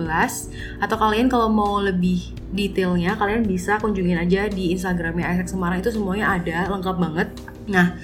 atau 0.80 0.96
kalian 0.96 1.28
kalau 1.28 1.52
mau 1.52 1.76
lebih 1.82 2.32
detailnya 2.56 3.12
kalian 3.20 3.44
bisa 3.44 3.76
kunjungin 3.76 4.16
aja 4.16 4.48
di 4.48 4.72
instagramnya 4.72 5.28
Isaac 5.36 5.52
Semarang. 5.52 5.84
Itu 5.84 5.92
semuanya 5.92 6.40
ada 6.40 6.72
lengkap 6.72 6.96
banget. 6.96 7.28
Nah 7.68 7.98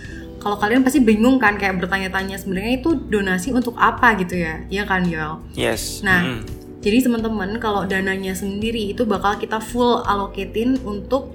kalau 0.44 0.60
kalian 0.60 0.84
pasti 0.84 1.00
bingung 1.00 1.40
kan 1.40 1.56
kayak 1.56 1.80
bertanya-tanya 1.80 2.36
sebenarnya 2.36 2.84
itu 2.84 2.92
donasi 3.08 3.56
untuk 3.56 3.72
apa 3.80 4.12
gitu 4.20 4.36
ya? 4.36 4.60
Iya 4.68 4.84
kan 4.84 5.08
Yoel 5.08 5.40
yes. 5.56 6.04
Nah 6.04 6.20
mm. 6.20 6.40
jadi 6.84 7.08
teman-teman 7.08 7.56
kalau 7.56 7.88
dananya 7.88 8.36
sendiri 8.36 8.92
itu 8.92 9.08
bakal 9.08 9.40
kita 9.40 9.56
full 9.56 10.04
allocatein 10.04 10.76
untuk 10.84 11.32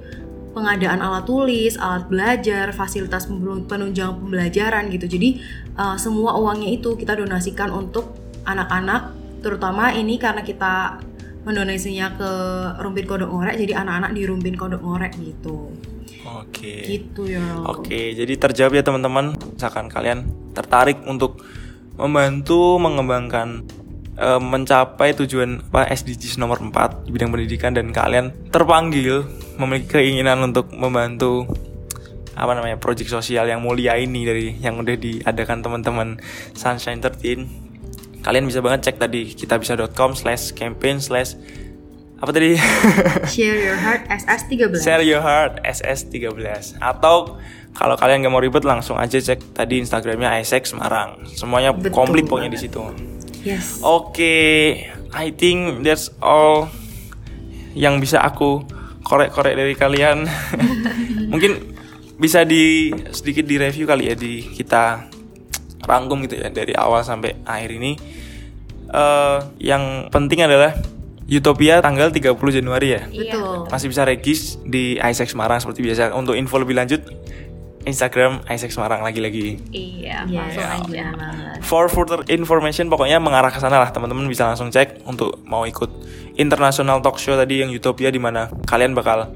pengadaan 0.51 0.99
alat 0.99 1.25
tulis, 1.29 1.77
alat 1.77 2.09
belajar, 2.09 2.73
fasilitas 2.73 3.29
penunjang 3.69 4.17
pembelajaran 4.17 4.89
gitu. 4.89 5.05
Jadi 5.05 5.39
uh, 5.77 5.95
semua 5.95 6.35
uangnya 6.37 6.73
itu 6.73 6.97
kita 6.97 7.15
donasikan 7.17 7.69
untuk 7.69 8.17
anak-anak, 8.45 9.13
terutama 9.45 9.93
ini 9.93 10.17
karena 10.17 10.41
kita 10.41 10.99
mendonasinya 11.45 12.19
ke 12.19 12.31
Rumpin 12.83 13.05
Kodok 13.07 13.29
Ngorek, 13.31 13.55
jadi 13.57 13.81
anak-anak 13.81 14.11
di 14.11 14.21
Rumpin 14.27 14.55
Kodok 14.57 14.81
Ngorek 14.83 15.13
gitu. 15.21 15.71
Oke. 16.27 16.83
Gitu 16.85 17.31
ya. 17.31 17.41
Oke, 17.65 18.13
jadi 18.13 18.33
terjawab 18.35 18.73
ya 18.75 18.83
teman-teman. 18.83 19.33
Misalkan 19.55 19.87
kalian 19.87 20.27
tertarik 20.51 20.99
untuk 21.07 21.41
membantu 21.95 22.79
mengembangkan 22.79 23.63
uh, 24.19 24.37
mencapai 24.37 25.15
tujuan 25.15 25.63
apa 25.71 25.87
SDGs 25.95 26.37
nomor 26.37 26.59
4 26.59 27.07
di 27.07 27.09
bidang 27.15 27.31
pendidikan 27.31 27.71
dan 27.71 27.89
kalian 27.95 28.35
terpanggil 28.51 29.25
memiliki 29.55 29.99
keinginan 29.99 30.43
untuk 30.43 30.69
membantu 30.75 31.47
apa 32.35 32.55
namanya 32.55 32.79
proyek 32.79 33.11
sosial 33.11 33.47
yang 33.47 33.59
mulia 33.59 33.99
ini 33.99 34.23
dari 34.23 34.45
yang 34.59 34.79
udah 34.79 34.95
diadakan 34.95 35.59
teman-teman 35.59 36.07
Sunshine 36.55 37.03
13 37.03 38.23
kalian 38.23 38.45
bisa 38.47 38.59
banget 38.59 38.91
cek 38.91 38.99
tadi 38.99 39.31
kita 39.35 39.59
bisa.com 39.59 40.15
slash 40.15 40.55
campaign 40.55 40.99
slash 40.99 41.35
apa 42.19 42.35
tadi? 42.35 42.59
Share 43.31 43.55
your 43.55 43.79
heart 43.79 44.03
SS13 44.11 44.75
share 44.83 45.03
your 45.03 45.23
heart 45.23 45.63
SS13 45.63 46.75
atau 46.83 47.39
kalau 47.71 47.95
kalian 47.95 48.27
gak 48.27 48.33
mau 48.33 48.43
ribet 48.43 48.67
langsung 48.67 48.99
aja 48.99 49.23
cek 49.23 49.55
tadi 49.55 49.79
Instagramnya 49.79 50.35
Isaac 50.43 50.67
Semarang. 50.67 51.23
Semuanya 51.31 51.71
Betul 51.71 51.95
komplit 51.95 52.27
pokoknya 52.27 52.51
di 52.51 52.59
situ 52.59 52.83
yes 53.43 53.79
oke 53.81 54.15
okay, 54.15 54.87
I 55.13 55.31
think 55.33 55.85
that's 55.85 56.13
all 56.19 56.69
yang 57.73 58.01
bisa 58.01 58.21
aku 58.21 58.65
korek-korek 59.05 59.57
dari 59.57 59.73
kalian 59.73 60.25
mungkin 61.31 61.75
bisa 62.19 62.43
di 62.43 62.91
sedikit 63.15 63.47
di 63.47 63.55
review 63.55 63.87
kali 63.87 64.11
ya 64.11 64.15
di 64.17 64.43
kita 64.43 65.07
rangkum 65.87 66.21
gitu 66.27 66.37
ya 66.37 66.51
dari 66.51 66.75
awal 66.75 67.01
sampai 67.01 67.39
akhir 67.47 67.71
ini 67.79 67.91
uh, 68.91 69.39
yang 69.57 70.11
penting 70.11 70.43
adalah 70.43 70.75
Utopia 71.29 71.77
tanggal 71.77 72.09
30 72.09 72.33
Januari 72.57 72.97
ya. 72.97 73.05
Betul. 73.05 73.69
Masih 73.69 73.87
bisa 73.93 74.01
regis 74.01 74.57
di 74.65 74.97
Isaac 74.97 75.29
Semarang 75.29 75.61
seperti 75.61 75.85
biasa. 75.85 76.17
Untuk 76.17 76.33
info 76.33 76.57
lebih 76.57 76.73
lanjut 76.73 77.05
Instagram 77.89 78.45
Isaac 78.45 78.69
Semarang 78.69 79.01
lagi-lagi. 79.01 79.57
Iya, 79.73 80.29
yes. 80.29 80.55
langsung 80.55 80.93
aja. 80.93 81.05
For 81.65 81.89
further 81.89 82.21
information 82.29 82.87
pokoknya 82.87 83.17
mengarah 83.17 83.49
ke 83.49 83.57
sana 83.57 83.81
lah 83.81 83.89
teman-teman 83.89 84.29
bisa 84.29 84.45
langsung 84.45 84.69
cek 84.69 85.03
untuk 85.09 85.41
mau 85.49 85.65
ikut 85.65 85.89
international 86.37 87.01
talk 87.01 87.17
show 87.17 87.33
tadi 87.33 87.65
yang 87.65 87.73
Utopia 87.73 88.13
di 88.13 88.21
mana 88.21 88.47
kalian 88.69 88.93
bakal 88.93 89.33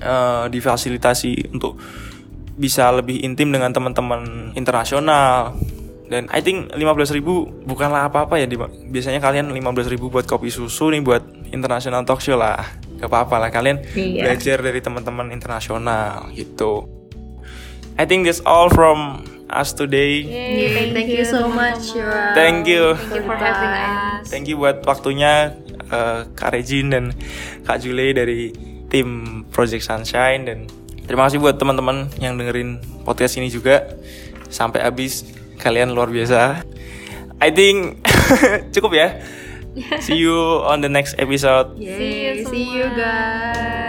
uh, 0.00 0.46
difasilitasi 0.48 1.52
untuk 1.52 1.76
bisa 2.54 2.94
lebih 2.94 3.26
intim 3.26 3.50
dengan 3.50 3.74
teman-teman 3.74 4.54
internasional 4.54 5.58
dan 6.06 6.30
I 6.30 6.44
think 6.44 6.70
15.000 6.70 7.18
ribu 7.18 7.50
bukanlah 7.66 8.06
apa-apa 8.06 8.38
ya 8.38 8.46
biasanya 8.86 9.18
kalian 9.18 9.50
15.000 9.50 9.94
ribu 9.98 10.06
buat 10.12 10.28
kopi 10.28 10.52
susu 10.52 10.94
nih 10.94 11.02
buat 11.02 11.22
international 11.50 12.06
talk 12.06 12.22
show 12.22 12.38
lah 12.38 12.62
gak 13.00 13.10
apa-apa 13.10 13.36
lah 13.42 13.50
kalian 13.50 13.82
iya. 13.98 14.28
belajar 14.28 14.62
dari 14.62 14.78
teman-teman 14.78 15.34
internasional 15.34 16.30
gitu 16.36 17.03
I 17.94 18.04
think 18.04 18.26
that's 18.26 18.42
all 18.42 18.66
from 18.70 19.22
us 19.46 19.70
today. 19.70 20.26
Yay, 20.26 20.74
thank, 20.74 20.90
thank 20.94 21.10
you 21.14 21.22
so 21.22 21.46
much. 21.46 21.94
Thank 22.34 22.66
you. 22.66 22.98
Thank 22.98 23.22
you 23.22 23.22
for 23.22 23.38
having 23.38 23.74
us. 23.74 24.22
Thank 24.26 24.44
you 24.50 24.56
buat 24.58 24.82
waktunya 24.82 25.54
uh, 25.94 26.26
Kak 26.34 26.58
Regin 26.58 26.90
dan 26.90 27.14
Kak 27.62 27.78
Julie 27.78 28.10
dari 28.10 28.50
tim 28.90 29.42
Project 29.54 29.86
Sunshine 29.86 30.42
dan 30.46 30.58
terima 31.06 31.30
kasih 31.30 31.38
buat 31.38 31.58
teman-teman 31.58 32.10
yang 32.18 32.34
dengerin 32.34 32.82
podcast 33.06 33.38
ini 33.38 33.50
juga 33.50 33.94
sampai 34.50 34.82
habis 34.82 35.22
kalian 35.62 35.94
luar 35.94 36.10
biasa. 36.10 36.66
I 37.38 37.50
think 37.54 38.02
cukup 38.74 38.92
ya. 38.94 39.08
See 40.06 40.22
you 40.22 40.62
on 40.62 40.86
the 40.86 40.90
next 40.90 41.18
episode. 41.18 41.74
Yay, 41.74 41.98
see 41.98 42.14
you, 42.22 42.32
see 42.46 42.66
you 42.78 42.86
guys. 42.94 43.83